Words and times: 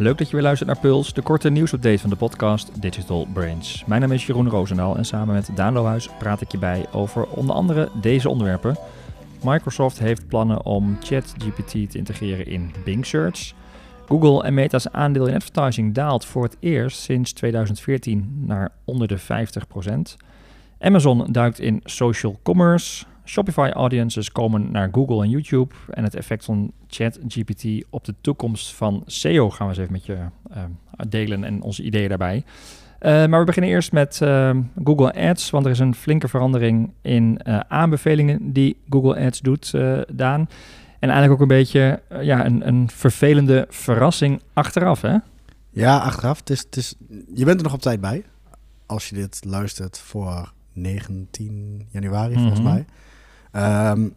Leuk 0.00 0.18
dat 0.18 0.26
je 0.26 0.32
weer 0.32 0.42
luistert 0.42 0.68
naar 0.68 0.78
Puls, 0.78 1.12
de 1.12 1.22
korte 1.22 1.50
nieuwsupdate 1.50 1.98
van 1.98 2.10
de 2.10 2.16
podcast 2.16 2.82
Digital 2.82 3.26
Brains. 3.32 3.84
Mijn 3.86 4.00
naam 4.00 4.12
is 4.12 4.26
Jeroen 4.26 4.48
Roosendaal 4.48 4.96
en 4.96 5.04
samen 5.04 5.34
met 5.34 5.50
Daan 5.54 5.72
Lohuis 5.72 6.08
praat 6.18 6.40
ik 6.40 6.52
je 6.52 6.58
bij 6.58 6.86
over 6.92 7.26
onder 7.26 7.54
andere 7.54 7.88
deze 8.00 8.28
onderwerpen. 8.28 8.76
Microsoft 9.42 9.98
heeft 9.98 10.28
plannen 10.28 10.64
om 10.64 10.96
ChatGPT 11.00 11.70
te 11.70 11.98
integreren 11.98 12.46
in 12.46 12.72
Bing 12.84 13.06
Search. 13.06 13.52
Google 14.06 14.42
en 14.42 14.54
Meta's 14.54 14.88
aandeel 14.88 15.26
in 15.26 15.34
advertising 15.34 15.94
daalt 15.94 16.24
voor 16.24 16.42
het 16.42 16.56
eerst 16.60 17.00
sinds 17.00 17.32
2014 17.32 18.42
naar 18.46 18.72
onder 18.84 19.08
de 19.08 19.18
50%. 19.18 19.22
Amazon 20.78 21.32
duikt 21.32 21.58
in 21.58 21.80
social 21.84 22.38
commerce. 22.42 23.04
Shopify 23.30 23.70
audiences 23.72 24.32
komen 24.32 24.70
naar 24.70 24.88
Google 24.92 25.22
en 25.22 25.30
YouTube. 25.30 25.74
En 25.90 26.04
het 26.04 26.14
effect 26.14 26.44
van 26.44 26.72
ChatGPT 26.88 27.84
op 27.90 28.04
de 28.04 28.14
toekomst 28.20 28.74
van 28.74 29.02
SEO 29.06 29.50
gaan 29.50 29.66
we 29.66 29.72
eens 29.72 29.80
even 29.82 29.92
met 29.92 30.06
je 30.06 30.18
uh, 30.56 30.64
delen 31.08 31.44
en 31.44 31.62
onze 31.62 31.82
ideeën 31.82 32.08
daarbij. 32.08 32.36
Uh, 32.36 33.26
maar 33.26 33.40
we 33.40 33.44
beginnen 33.44 33.70
eerst 33.70 33.92
met 33.92 34.20
uh, 34.22 34.56
Google 34.84 35.12
Ads, 35.12 35.50
want 35.50 35.64
er 35.64 35.70
is 35.70 35.78
een 35.78 35.94
flinke 35.94 36.28
verandering 36.28 36.92
in 37.02 37.40
aanbevelingen 37.68 38.52
die 38.52 38.76
Google 38.88 39.24
Ads 39.24 39.40
doet, 39.40 39.70
Daan. 40.12 40.48
En 40.98 41.08
eigenlijk 41.08 41.32
ook 41.32 41.40
een 41.40 41.56
beetje 41.56 42.02
ja, 42.20 42.44
een, 42.44 42.68
een 42.68 42.90
vervelende 42.90 43.66
verrassing 43.68 44.42
achteraf, 44.52 45.00
hè? 45.00 45.16
Ja, 45.70 45.98
achteraf. 45.98 46.38
Het 46.38 46.50
is, 46.50 46.58
het 46.58 46.76
is, 46.76 46.94
je 47.34 47.44
bent 47.44 47.56
er 47.56 47.62
nog 47.62 47.74
op 47.74 47.80
tijd 47.80 48.00
bij. 48.00 48.24
Als 48.86 49.08
je 49.08 49.14
dit 49.14 49.40
luistert 49.44 49.98
voor 49.98 50.52
19 50.72 51.86
januari, 51.90 52.34
volgens 52.34 52.62
mij. 52.62 52.84
Um, 53.52 54.14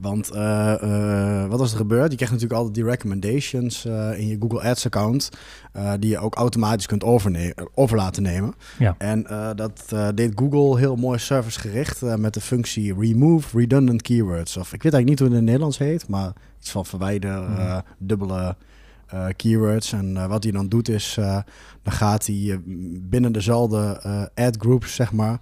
want 0.00 0.34
uh, 0.34 0.74
uh, 0.82 1.46
wat 1.46 1.58
was 1.58 1.70
er 1.70 1.76
gebeurd? 1.76 2.10
Je 2.10 2.16
krijgt 2.16 2.34
natuurlijk 2.34 2.60
altijd 2.60 2.74
die 2.74 2.84
recommendations 2.84 3.86
uh, 3.86 4.18
in 4.18 4.26
je 4.26 4.36
Google 4.40 4.62
Ads 4.62 4.86
account, 4.86 5.28
die 5.98 6.10
je 6.10 6.18
ook 6.18 6.34
automatisch 6.34 6.86
kunt 6.86 7.04
over 7.74 7.96
laten 7.96 8.22
nemen. 8.22 8.54
Ja. 8.78 8.94
En 8.98 9.26
dat 9.56 9.94
deed 10.14 10.32
Google 10.34 10.78
heel 10.78 10.96
mooi 10.96 11.18
servicegericht 11.18 12.16
met 12.16 12.34
de 12.34 12.40
functie 12.40 12.94
remove 12.94 13.58
redundant 13.58 14.02
keywords. 14.02 14.56
Of 14.56 14.72
ik 14.72 14.82
weet 14.82 14.92
eigenlijk 14.92 15.08
niet 15.08 15.18
hoe 15.18 15.28
het 15.28 15.36
in 15.36 15.42
het 15.42 15.46
Nederlands 15.46 15.78
heet, 15.78 16.08
maar 16.08 16.32
iets 16.60 16.70
van 16.70 16.86
verwijder 16.86 17.42
mm. 17.42 17.82
dubbele 17.98 18.56
keywords. 19.36 19.92
En 19.92 20.28
wat 20.28 20.42
hij 20.42 20.52
dan 20.52 20.68
doet 20.68 20.88
is, 20.88 21.14
dan 21.82 21.92
gaat 21.92 22.26
hij 22.26 22.60
binnen 23.00 23.32
dezelfde 23.32 24.00
ad 24.34 24.56
groups, 24.58 24.94
zeg 24.94 25.12
maar. 25.12 25.38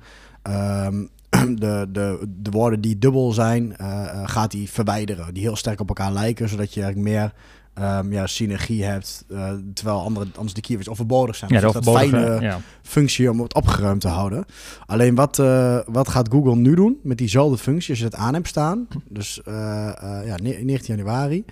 Um, 0.86 1.08
de, 1.54 1.86
de, 1.92 2.28
de 2.28 2.50
woorden 2.50 2.80
die 2.80 2.98
dubbel 2.98 3.32
zijn, 3.32 3.74
uh, 3.80 4.06
gaat 4.24 4.52
hij 4.52 4.66
verwijderen. 4.66 5.34
Die 5.34 5.42
heel 5.42 5.56
sterk 5.56 5.80
op 5.80 5.88
elkaar 5.88 6.12
lijken, 6.12 6.48
zodat 6.48 6.74
je 6.74 6.82
eigenlijk 6.82 7.10
meer 7.10 7.32
um, 7.80 8.12
ja, 8.12 8.26
synergie 8.26 8.84
hebt. 8.84 9.24
Uh, 9.28 9.52
terwijl 9.74 10.00
andere, 10.00 10.26
anders 10.34 10.54
de 10.54 10.60
keywords 10.60 10.90
overbodig 10.90 11.36
zijn. 11.36 11.52
Ja, 11.52 11.60
dus 11.60 11.72
dat 11.72 11.84
fijne 11.84 12.40
ja. 12.40 12.60
functie 12.82 13.30
om 13.30 13.40
het 13.40 13.54
opgeruimd 13.54 14.00
te 14.00 14.08
houden. 14.08 14.44
Alleen 14.86 15.14
wat, 15.14 15.38
uh, 15.38 15.78
wat 15.86 16.08
gaat 16.08 16.28
Google 16.30 16.56
nu 16.56 16.74
doen 16.74 16.98
met 17.02 17.18
diezelfde 17.18 17.58
functie 17.58 17.90
als 17.90 17.98
je 17.98 18.04
het 18.04 18.14
aan 18.14 18.34
hebt 18.34 18.48
staan? 18.48 18.88
Dus 19.08 19.40
ja, 20.24 20.36
19 20.42 20.96
januari. 20.96 21.44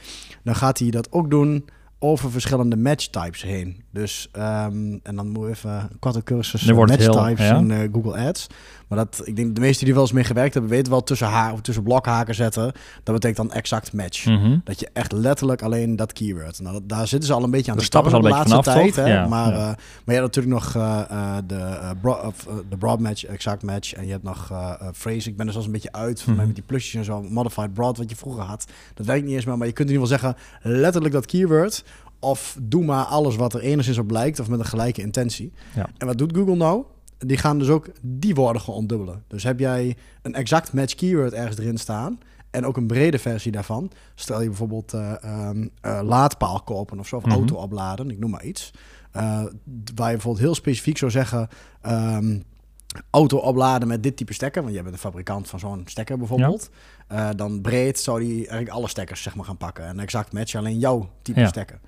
Dan 0.43 0.55
gaat 0.55 0.79
hij 0.79 0.91
dat 0.91 1.13
ook 1.13 1.31
doen 1.31 1.65
over 1.99 2.31
verschillende 2.31 2.77
match 2.77 3.07
types 3.07 3.43
heen. 3.43 3.85
Dus, 3.97 4.29
um, 4.37 5.01
en 5.03 5.17
dan 5.17 5.29
moet 5.29 5.49
even 5.49 5.71
een 5.71 5.99
korte 5.99 6.23
cursus 6.23 6.73
match 6.73 7.09
types 7.09 7.47
ja? 7.47 7.57
in 7.57 7.71
uh, 7.71 7.89
Google 7.93 8.17
Ads. 8.29 8.47
Maar 8.89 8.99
dat, 8.99 9.23
ik 9.25 9.37
denk 9.37 9.55
de 9.55 9.61
meesten 9.61 9.85
die 9.85 9.95
wel 9.95 10.03
eens 10.03 10.13
mee 10.13 10.25
gewerkt 10.25 10.53
hebben, 10.53 10.71
weten 10.71 10.93
wel 10.93 11.03
tussen, 11.03 11.27
haar, 11.27 11.53
of 11.53 11.61
tussen 11.61 11.83
blokhaken 11.83 12.35
zetten. 12.35 12.73
Dat 13.03 13.15
betekent 13.15 13.37
dan 13.37 13.53
exact 13.53 13.93
match. 13.93 14.27
Mm 14.27 14.37
-hmm. 14.37 14.61
Dat 14.65 14.81
je 14.81 14.89
echt 14.93 15.13
letterlijk 15.13 15.63
alleen 15.63 15.97
dat 15.97 16.13
keyword. 16.13 16.61
Nou, 16.61 16.73
dat, 16.75 16.89
daar 16.89 17.07
zitten 17.07 17.29
ze 17.29 17.35
al 17.35 17.43
een 17.43 17.51
beetje 17.51 17.71
aan 17.71 17.77
de, 17.77 17.83
de 17.83 17.89
stappen 17.89 18.23
beetje 18.23 18.43
vanaf, 18.43 18.65
tijd. 18.65 18.97
Hè? 18.97 19.07
Ja, 19.07 19.27
maar, 19.27 19.53
ja. 19.53 19.59
Uh, 19.59 19.65
maar 19.65 20.15
je 20.15 20.21
hebt 20.21 20.37
natuurlijk 20.37 20.55
nog 20.55 20.75
uh, 20.75 21.01
uh, 21.11 21.37
de, 21.47 21.79
bro 22.01 22.33
de 22.69 22.77
broad 22.77 23.01
match, 23.01 23.25
exact 23.25 23.63
match. 23.63 23.95
En 23.95 24.05
je 24.05 24.11
hebt 24.11 24.25
nog 24.25 24.53
phrase. 24.99 25.29
Ik 25.29 25.37
ben 25.37 25.47
er 25.47 25.53
zelfs 25.53 25.67
een 25.67 25.73
beetje 25.73 25.93
uit 25.93 26.23
van 26.23 26.33
mm 26.33 26.39
-hmm. 26.39 26.47
met 26.47 26.57
die 26.57 26.65
plusjes 26.65 26.95
en 26.95 27.05
zo. 27.05 27.23
Modified 27.23 27.75
broad, 27.75 27.99
wat 27.99 28.11
je 28.11 28.17
vroeger 28.17 28.43
had. 28.43 28.67
Dat 28.95 29.07
werkt 29.07 29.25
niet 29.25 29.35
eens 29.35 29.45
meer. 29.45 29.59
Maar 29.59 29.67
je 29.67 29.73
kunt 29.73 29.89
in 29.89 29.95
ieder 29.95 30.09
geval 30.09 30.31
zeggen, 30.31 30.81
letterlijk 30.81 31.15
dat 31.15 31.27
keyword. 31.27 31.85
Of 32.19 32.57
doe 32.63 32.85
maar 32.85 33.05
alles 33.05 33.37
wat 33.37 33.55
er 33.55 33.61
enigszins 33.61 33.99
op 33.99 34.11
lijkt. 34.11 34.41
Of 34.41 34.49
met 34.49 34.59
een 34.59 34.65
gelijke 34.65 35.03
intentie. 35.03 35.53
Ja. 35.75 35.89
En 35.99 36.07
wat 36.07 36.19
doet 36.19 36.37
Google 36.37 36.57
nou? 36.57 36.85
die 37.19 37.37
gaan 37.37 37.59
dus 37.59 37.69
ook 37.69 37.89
die 38.03 38.35
woorden 38.35 38.63
gewoon 38.63 38.81
ontdubbelen. 38.81 39.25
Dus 39.27 39.43
heb 39.43 39.59
jij 39.59 39.97
een 40.23 40.35
exact 40.35 40.73
match 40.73 40.95
keyword 40.95 41.33
ergens 41.33 41.59
erin 41.59 41.79
staan 41.79 42.19
en 42.51 42.67
ook 42.67 42.77
een 42.77 42.87
brede 42.87 43.19
versie 43.19 43.53
daarvan. 43.53 43.91
Stel 44.15 44.41
je 44.41 44.49
bijvoorbeeld 44.49 44.95
uh, 44.95 45.13
um, 45.49 45.71
uh, 45.83 46.01
laadpaal 46.03 46.63
kopen 46.63 46.99
of 46.99 47.07
zo, 47.09 47.17
of 47.17 47.25
mm 47.25 47.31
-hmm. 47.31 47.39
auto 47.39 47.57
opladen, 47.57 48.11
ik 48.11 48.19
noem 48.19 48.31
maar 48.31 48.45
iets. 48.45 48.71
Uh, 49.17 49.23
waar 49.95 50.11
je 50.11 50.13
bijvoorbeeld 50.13 50.45
heel 50.45 50.55
specifiek 50.55 50.99
zou 50.99 51.11
zeggen, 51.11 51.49
um, 51.87 52.43
auto 53.11 53.39
opladen 53.39 53.89
met 53.89 54.03
dit 54.03 54.17
type 54.17 54.33
stekker, 54.33 54.63
want 54.63 54.75
je 54.75 54.83
bent 54.83 54.95
een 54.95 55.01
fabrikant 55.01 55.49
van 55.49 55.59
zo'n 55.59 55.83
stekker 55.85 56.19
bijvoorbeeld. 56.19 56.71
Ja. 57.09 57.33
dan 57.33 57.61
breed 57.61 57.99
zou 57.99 58.21
die 58.21 58.37
eigenlijk 58.37 58.69
alle 58.69 58.89
stekkers 58.89 59.23
zeg 59.23 59.35
maar 59.35 59.45
gaan 59.45 59.57
pakken. 59.57 59.87
En 59.87 60.01
exact 60.01 60.33
match 60.33 60.55
alleen 60.55 60.79
jouw 60.79 61.11
type 61.23 61.41
ja. 61.41 61.47
stekker. 61.47 61.79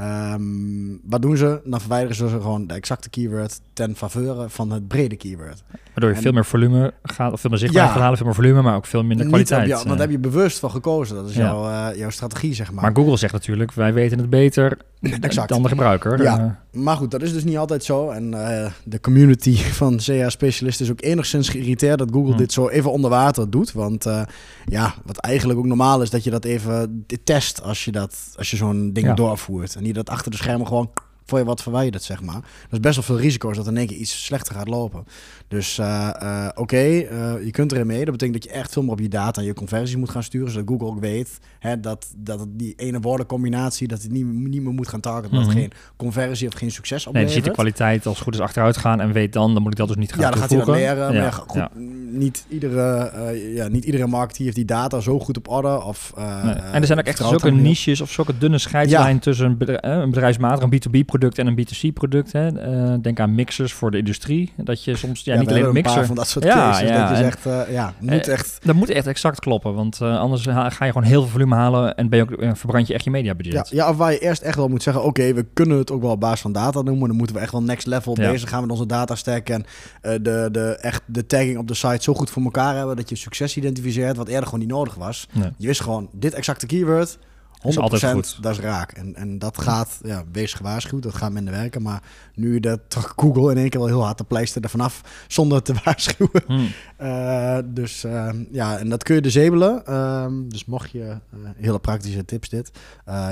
Um, 0.00 1.00
wat 1.04 1.22
doen 1.22 1.36
ze? 1.36 1.60
Dan 1.64 1.80
verwijderen 1.80 2.16
ze 2.16 2.28
gewoon 2.28 2.66
de 2.66 2.74
exacte 2.74 3.10
keyword 3.10 3.60
ten 3.72 3.96
faveur 3.96 4.50
van 4.50 4.70
het 4.70 4.88
brede 4.88 5.16
keyword. 5.16 5.62
Waardoor 5.84 6.10
je 6.10 6.16
en, 6.16 6.22
veel 6.22 6.32
meer 6.32 6.44
volume 6.44 6.94
gaat, 7.02 7.32
of 7.32 7.40
veel 7.40 7.50
meer 7.50 7.58
zichtbaar 7.58 7.84
ja, 7.84 7.90
gaat 7.90 8.00
halen, 8.00 8.16
veel 8.16 8.26
meer 8.26 8.34
volume, 8.34 8.62
maar 8.62 8.76
ook 8.76 8.86
veel 8.86 9.04
minder 9.04 9.26
kwaliteit. 9.26 9.68
Ja, 9.68 9.74
want 9.74 9.88
daar 9.88 9.98
heb 9.98 10.10
je 10.10 10.18
bewust 10.18 10.58
van 10.58 10.70
gekozen. 10.70 11.16
Dat 11.16 11.28
is 11.28 11.36
jouw, 11.36 11.68
uh, 11.68 11.96
jouw 11.96 12.10
strategie, 12.10 12.54
zeg 12.54 12.72
maar. 12.72 12.82
Maar 12.82 12.94
Google 12.94 13.16
zegt 13.16 13.32
natuurlijk, 13.32 13.72
wij 13.72 13.92
weten 13.92 14.18
het 14.18 14.30
beter 14.30 14.78
exact. 15.00 15.48
dan 15.48 15.62
de 15.62 15.68
gebruiker. 15.68 16.22
Ja, 16.22 16.61
maar 16.72 16.96
goed, 16.96 17.10
dat 17.10 17.22
is 17.22 17.32
dus 17.32 17.44
niet 17.44 17.56
altijd 17.56 17.84
zo. 17.84 18.10
En 18.10 18.32
uh, 18.32 18.70
de 18.84 19.00
community 19.00 19.56
van 19.82 19.96
CA-specialisten 19.96 20.84
is 20.84 20.90
ook 20.90 21.02
enigszins 21.02 21.48
geïrriteerd 21.48 21.98
dat 21.98 22.08
Google 22.12 22.28
hmm. 22.28 22.38
dit 22.38 22.52
zo 22.52 22.68
even 22.68 22.92
onder 22.92 23.10
water 23.10 23.50
doet. 23.50 23.72
Want 23.72 24.06
uh, 24.06 24.22
ja, 24.64 24.94
wat 25.04 25.18
eigenlijk 25.18 25.58
ook 25.58 25.66
normaal 25.66 26.02
is, 26.02 26.10
dat 26.10 26.24
je 26.24 26.30
dat 26.30 26.44
even 26.44 27.06
test 27.24 27.62
als 27.62 27.84
je, 27.84 27.92
dat, 27.92 28.16
als 28.36 28.50
je 28.50 28.56
zo'n 28.56 28.92
ding 28.92 29.06
ja. 29.06 29.14
doorvoert. 29.14 29.74
En 29.74 29.82
niet 29.82 29.94
dat 29.94 30.10
achter 30.10 30.30
de 30.30 30.36
schermen 30.36 30.66
gewoon 30.66 30.90
voor 31.24 31.38
je 31.38 31.44
wat 31.44 31.62
verwijderd, 31.62 32.02
zeg 32.02 32.22
maar. 32.22 32.36
Er 32.36 32.72
is 32.72 32.80
best 32.80 32.94
wel 32.94 33.04
veel 33.04 33.18
risico's 33.18 33.56
dat 33.56 33.66
in 33.66 33.76
één 33.76 33.86
keer 33.86 33.96
iets 33.96 34.24
slechter 34.24 34.54
gaat 34.54 34.68
lopen. 34.68 35.04
Dus 35.48 35.78
uh, 35.78 36.10
uh, 36.22 36.48
oké, 36.48 36.60
okay, 36.60 37.08
uh, 37.12 37.44
je 37.44 37.50
kunt 37.50 37.72
erin 37.72 37.86
mee. 37.86 38.04
Dat 38.04 38.12
betekent 38.12 38.42
dat 38.42 38.52
je 38.52 38.58
echt 38.58 38.72
veel 38.72 38.82
meer 38.82 38.92
op 38.92 39.00
je 39.00 39.08
data 39.08 39.40
en 39.40 39.46
je 39.46 39.52
conversies 39.52 39.96
moet 39.96 40.10
gaan 40.10 40.22
sturen. 40.22 40.50
Zodat 40.50 40.68
Google 40.68 40.86
ook 40.86 41.00
weet 41.00 41.38
hè, 41.58 41.80
dat, 41.80 42.12
dat 42.16 42.46
die 42.48 42.74
ene 42.76 43.00
woordencombinatie, 43.00 43.88
dat 43.88 44.02
het 44.02 44.10
niet, 44.10 44.26
niet 44.26 44.62
meer 44.62 44.72
moet 44.72 44.88
gaan 44.88 45.00
targeten. 45.00 45.30
Mm 45.30 45.36
-hmm. 45.36 45.46
Dat 45.46 45.56
geen 45.56 45.72
conversie 45.96 46.48
of 46.48 46.54
geen 46.54 46.70
succes 46.70 47.06
oplevert. 47.06 47.28
Nee, 47.28 47.36
je 47.36 47.42
ziet 47.42 47.44
de 47.44 47.62
kwaliteit 47.62 48.06
als 48.06 48.20
goed 48.20 48.34
is 48.34 48.40
achteruit 48.40 48.76
gaan 48.76 49.00
en 49.00 49.12
weet 49.12 49.32
dan, 49.32 49.54
dan 49.54 49.62
moet 49.62 49.72
ik 49.72 49.78
dat 49.78 49.88
dus 49.88 49.96
niet 49.96 50.12
gaan 50.12 50.20
Ja, 50.20 50.30
dan 50.30 50.38
toevoegen. 50.38 50.74
gaat 50.74 50.76
hij 50.76 50.94
dat 50.94 50.96
leren. 50.98 51.14
Ja. 51.14 51.20
Maar 51.20 51.30
ja, 51.30 51.30
goed, 51.30 51.54
ja. 51.54 51.70
Niet, 52.10 52.44
iedere, 52.48 53.12
ja, 53.54 53.68
niet 53.68 53.84
iedere 53.84 54.06
marketeer 54.06 54.44
heeft 54.44 54.56
die 54.56 54.64
data 54.64 55.00
zo 55.00 55.18
goed 55.18 55.36
op 55.36 55.48
orde. 55.48 55.82
Of, 55.82 56.12
nee. 56.16 56.54
En 56.54 56.80
er 56.80 56.86
zijn 56.86 56.98
ook 56.98 57.06
echt 57.06 57.18
zulke 57.18 57.50
niches 57.50 58.00
of 58.00 58.10
zulke 58.10 58.38
dunne 58.38 58.58
scheidslijn 58.58 59.18
tussen 59.18 59.46
een, 59.46 59.56
bedrijf, 59.56 59.80
een 59.82 60.10
bedrijfsmatig, 60.10 60.62
een 60.62 60.72
B2B 60.74 61.04
product 61.18 61.38
en 61.38 61.46
een 61.46 61.58
B2C 61.58 61.92
product. 61.92 62.32
Hè. 62.32 62.48
Uh, 62.48 62.94
denk 63.02 63.20
aan 63.20 63.34
mixers 63.34 63.72
voor 63.72 63.90
de 63.90 63.98
industrie. 63.98 64.52
Dat 64.56 64.84
je 64.84 64.96
soms 64.96 65.24
ja, 65.24 65.34
ja 65.34 65.40
niet 65.40 65.48
alleen 65.48 65.64
een 65.64 65.72
mixer. 65.72 66.06
van 66.06 66.16
dat 66.16 66.28
soort 66.28 66.44
ja, 66.44 66.54
cases, 66.54 66.88
ja, 66.88 67.08
dat 67.08 67.18
je 67.18 67.24
zegt, 67.24 67.46
uh, 67.46 67.72
ja, 67.74 67.94
moet 67.98 68.28
uh, 68.28 68.32
echt. 68.32 68.58
Dat 68.62 68.74
moet 68.74 68.90
echt 68.90 69.06
exact 69.06 69.40
kloppen, 69.40 69.74
want 69.74 70.02
anders 70.02 70.46
ga 70.46 70.84
je 70.84 70.92
gewoon 70.92 71.02
heel 71.02 71.20
veel 71.20 71.30
volume 71.30 71.54
halen 71.54 71.96
en 71.96 72.08
ben 72.08 72.18
je 72.18 72.48
ook, 72.48 72.56
verbrand 72.56 72.86
je 72.86 72.94
echt 72.94 73.04
je 73.04 73.10
mediabudget. 73.10 73.68
Ja, 73.68 73.84
ja, 73.84 73.90
of 73.90 73.96
waar 73.96 74.12
je 74.12 74.18
eerst 74.18 74.42
echt 74.42 74.56
wel 74.56 74.68
moet 74.68 74.82
zeggen, 74.82 75.02
oké, 75.02 75.20
okay, 75.20 75.34
we 75.34 75.46
kunnen 75.52 75.78
het 75.78 75.90
ook 75.90 76.02
wel 76.02 76.10
op 76.10 76.20
basis 76.20 76.40
van 76.40 76.52
data 76.52 76.82
noemen, 76.82 77.08
dan 77.08 77.16
moeten 77.16 77.36
we 77.36 77.42
echt 77.42 77.52
wel 77.52 77.62
next 77.62 77.86
level 77.86 78.14
bezig 78.14 78.48
gaan 78.48 78.60
met 78.60 78.70
onze 78.70 78.86
data 78.86 79.14
stack 79.14 79.48
en 79.48 79.64
de, 80.00 80.48
de, 80.52 80.78
echt 80.80 81.02
de 81.06 81.26
tagging 81.26 81.58
op 81.58 81.68
de 81.68 81.74
site 81.74 82.02
zo 82.02 82.14
goed 82.14 82.30
voor 82.30 82.42
elkaar 82.42 82.76
hebben 82.76 82.96
dat 82.96 83.08
je 83.08 83.16
succes 83.16 83.56
identificeert 83.56 84.16
wat 84.16 84.28
eerder 84.28 84.44
gewoon 84.44 84.60
niet 84.60 84.68
nodig 84.68 84.94
was. 84.94 85.28
Je 85.58 85.66
wist 85.66 85.80
gewoon 85.80 86.08
dit 86.12 86.34
exacte 86.34 86.66
keyword 86.66 87.18
100% 87.18 87.24
is 87.70 87.78
altijd 87.78 88.12
goed. 88.12 88.42
dat 88.42 88.52
is 88.52 88.58
raak. 88.58 88.92
En, 88.92 89.14
en 89.14 89.38
dat 89.38 89.58
gaat, 89.58 90.00
ja, 90.02 90.22
wees 90.32 90.54
gewaarschuwd, 90.54 91.02
dat 91.02 91.14
gaat 91.14 91.32
minder 91.32 91.54
werken. 91.54 91.82
Maar 91.82 92.02
nu 92.34 92.60
dat 92.60 92.80
Google 93.16 93.50
in 93.50 93.56
één 93.56 93.68
keer 93.68 93.80
wel 93.80 93.88
heel 93.88 94.04
hard 94.04 94.18
de 94.18 94.24
pleister 94.24 94.62
ervan 94.62 94.80
af 94.80 95.00
zonder 95.28 95.62
te 95.62 95.74
waarschuwen. 95.84 96.42
Hmm. 96.46 96.68
Uh, 97.02 97.58
dus 97.78 98.04
uh, 98.04 98.28
ja, 98.50 98.78
en 98.78 98.88
dat 98.88 99.02
kun 99.02 99.14
je 99.14 99.20
dezebelen. 99.20 99.82
Uh, 99.88 100.26
dus 100.44 100.64
mocht 100.64 100.90
je, 100.90 100.98
uh, 100.98 101.48
hele 101.56 101.78
praktische 101.78 102.24
tips 102.24 102.48
dit. 102.48 102.70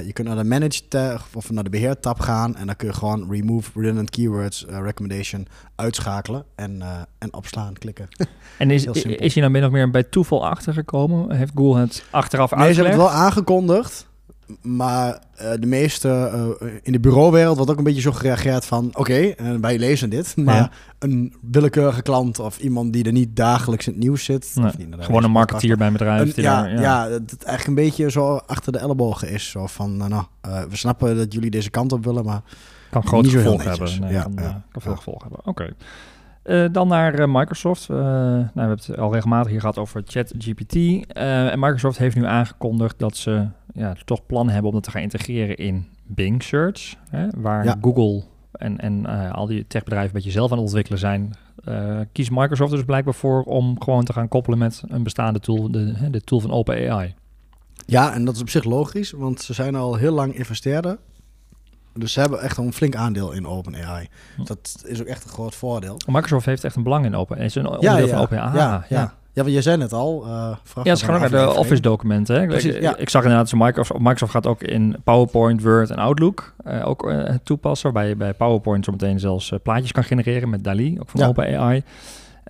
je 0.05 0.12
kunt 0.12 0.29
naar 0.29 0.37
de 0.37 0.44
manage 0.44 0.88
tab 0.88 1.21
of 1.35 1.50
naar 1.50 1.65
de 1.65 1.71
beheer 1.71 2.00
tab 2.00 2.21
gaan. 2.21 2.56
En 2.56 2.67
dan 2.67 2.77
kun 2.77 2.88
je 2.88 2.94
gewoon 2.94 3.31
remove 3.31 3.71
redundant 3.75 4.11
keywords 4.11 4.65
recommendation 4.69 5.47
uitschakelen. 5.75 6.44
En, 6.55 6.82
en 7.19 7.35
opslaan, 7.35 7.73
klikken. 7.73 8.09
En 8.59 8.71
is, 8.71 8.85
is 9.05 9.35
je 9.35 9.41
nou 9.41 9.53
min 9.53 9.65
of 9.65 9.71
meer 9.71 9.91
bij 9.91 10.03
toeval 10.03 10.47
achtergekomen? 10.47 11.37
Heeft 11.37 11.53
Google 11.55 11.81
het 11.81 12.05
achteraf 12.11 12.50
nee, 12.50 12.61
uitgelegd? 12.61 12.88
Nee, 12.88 12.97
ze 12.97 12.99
hebben 12.99 13.06
het 13.06 13.15
wel 13.15 13.27
aangekondigd. 13.27 14.09
Maar 14.62 15.19
uh, 15.43 15.50
de 15.61 15.67
meeste 15.67 16.08
uh, 16.62 16.69
in 16.82 16.93
de 16.93 17.00
bureauwereld 17.00 17.56
wordt 17.56 17.70
ook 17.70 17.79
een 17.79 17.85
beetje 17.85 18.00
zo 18.00 18.12
gereageerd 18.12 18.64
van... 18.64 18.87
oké, 18.87 19.00
okay, 19.00 19.37
uh, 19.41 19.55
wij 19.61 19.79
lezen 19.79 20.11
dit, 20.11 20.37
maar 20.37 20.55
ja. 20.55 20.70
een 20.99 21.35
willekeurige 21.50 22.02
klant 22.02 22.38
of 22.38 22.58
iemand 22.58 22.93
die 22.93 23.05
er 23.05 23.12
niet 23.12 23.37
dagelijks 23.37 23.87
in 23.87 23.93
het 23.93 24.02
nieuws 24.02 24.25
zit... 24.25 24.52
Nee, 24.55 24.73
niet, 24.79 24.94
gewoon 24.99 25.25
een 25.25 25.31
marketeer 25.31 25.76
bij 25.76 25.87
een 25.87 25.93
bedrijf. 25.93 26.37
Een, 26.37 26.43
ja, 26.43 26.62
daar, 26.62 26.73
ja, 26.73 26.81
ja, 26.81 27.08
dat 27.08 27.31
het 27.31 27.44
eigenlijk 27.44 27.79
een 27.79 27.85
beetje 27.85 28.11
zo 28.11 28.37
achter 28.37 28.73
de 28.73 28.79
ellebogen 28.79 29.31
is. 29.31 29.50
Zo 29.50 29.67
van, 29.67 29.97
nou, 29.97 30.25
we 30.41 30.76
snappen 30.76 31.17
dat 31.17 31.32
jullie 31.32 31.50
deze 31.50 31.70
kant 31.70 31.93
op 31.93 32.05
willen, 32.05 32.25
maar... 32.25 32.43
Kan 32.91 33.06
grote 33.06 33.31
gevolgen 33.31 33.69
hebben. 33.69 34.00
Nee, 34.00 34.12
ja, 34.12 34.23
kan, 34.23 34.35
kan 34.70 34.82
veel 34.82 34.96
gevolgen 34.96 35.23
hebben. 35.23 35.38
Oké. 35.38 35.49
Okay. 35.62 35.75
Uh, 36.44 36.73
dan 36.73 36.88
naar 36.88 37.20
uh, 37.20 37.26
Microsoft. 37.26 37.88
Uh, 37.91 37.96
nou, 37.96 38.50
we 38.55 38.61
hebben 38.61 38.79
het 38.87 38.99
al 38.99 39.12
regelmatig 39.12 39.50
hier 39.50 39.61
gehad 39.61 39.79
over 39.79 40.03
ChatGPT. 40.06 40.75
en 41.08 41.58
Microsoft 41.58 41.99
heeft 41.99 42.17
nu 42.17 42.25
aangekondigd 42.25 42.99
dat 42.99 43.17
ze 43.17 43.46
ja, 43.81 43.94
toch 44.05 44.27
plannen 44.27 44.53
hebben 44.53 44.71
om 44.71 44.77
dat 44.77 44.85
te 44.85 44.91
gaan 44.91 45.03
integreren 45.03 45.56
in 45.56 45.87
Bing 46.05 46.43
Search. 46.43 46.94
Hè, 47.11 47.27
waar 47.37 47.65
ja. 47.65 47.77
Google 47.81 48.23
en, 48.53 48.79
en 48.79 49.06
al 49.32 49.47
die 49.47 49.67
techbedrijven 49.67 50.09
een 50.09 50.15
beetje 50.15 50.38
zelf 50.38 50.50
aan 50.50 50.56
het 50.56 50.67
ontwikkelen 50.67 50.99
zijn. 50.99 51.32
kiest 52.12 52.31
Microsoft 52.31 52.71
dus 52.71 52.85
blijkbaar 52.85 53.15
voor 53.15 53.43
om 53.43 53.82
gewoon 53.82 54.05
te 54.05 54.12
gaan 54.12 54.29
koppelen 54.29 54.59
met 54.59 54.82
een 54.88 55.03
bestaande 55.03 55.41
tool, 55.41 55.71
de, 55.71 56.11
de 56.11 56.21
tool 56.21 56.41
van 56.41 56.50
OpenAI. 56.50 57.15
Ja, 57.87 58.15
en 58.15 58.25
dat 58.25 58.35
is 58.35 58.41
op 58.41 58.50
zich 58.50 58.65
logisch, 58.65 59.11
want 59.11 59.41
ze 59.41 59.53
zijn 59.53 59.75
al 59.75 59.94
heel 59.94 60.12
lang 60.12 60.35
investeerder 60.35 60.99
dus 61.94 62.12
ze 62.12 62.21
hebben 62.21 62.41
echt 62.41 62.56
een 62.56 62.73
flink 62.73 62.94
aandeel 62.94 63.32
in 63.32 63.47
OpenAI. 63.47 64.09
Hm. 64.37 64.44
Dat 64.44 64.82
is 64.85 65.00
ook 65.00 65.06
echt 65.06 65.25
een 65.25 65.31
groot 65.31 65.55
voordeel. 65.55 65.97
Microsoft 66.06 66.47
heeft 66.47 66.65
echt 66.65 66.77
een 66.77 66.82
belang 66.82 67.05
in 67.05 67.15
OpenAI. 67.15 67.47
Is 67.47 67.55
een 67.55 67.67
onderdeel 67.67 67.91
ja, 67.91 67.99
ja. 67.99 68.06
van 68.06 68.19
OpenAI. 68.19 68.56
ja, 68.56 68.85
ja. 68.88 69.15
Ja, 69.32 69.43
want 69.43 69.53
jij 69.55 69.62
zei 69.62 69.81
het 69.81 69.93
al. 69.93 70.23
Uh, 70.27 70.31
ja, 70.31 70.56
het 70.75 70.87
is 70.87 71.03
gewoon 71.03 71.21
naar 71.21 71.31
de 71.31 71.55
Office-documenten. 71.55 72.47
Precies, 72.47 72.75
ik, 72.75 72.82
ja. 72.82 72.97
ik 72.97 73.09
zag 73.09 73.23
inderdaad, 73.23 73.53
Microsoft, 73.53 74.00
Microsoft 74.00 74.32
gaat 74.32 74.47
ook 74.47 74.62
in 74.62 74.97
PowerPoint, 75.05 75.62
Word 75.62 75.91
en 75.91 75.97
Outlook 75.97 76.55
uh, 76.67 76.88
ook 76.88 77.09
uh, 77.11 77.25
toepassen. 77.43 77.93
Waarbij 77.93 78.11
je 78.11 78.17
bij 78.17 78.35
PowerPoint 78.35 78.85
zo 78.85 78.93
meteen 78.93 79.21
zelfs 79.21 79.53
plaatjes 79.62 79.93
kan 79.93 80.05
genereren 80.05 80.50
met 80.50 80.65
DALI, 80.65 80.97
ook 81.00 81.09
van 81.09 81.21
ja. 81.21 81.27
OpenAI. 81.27 81.82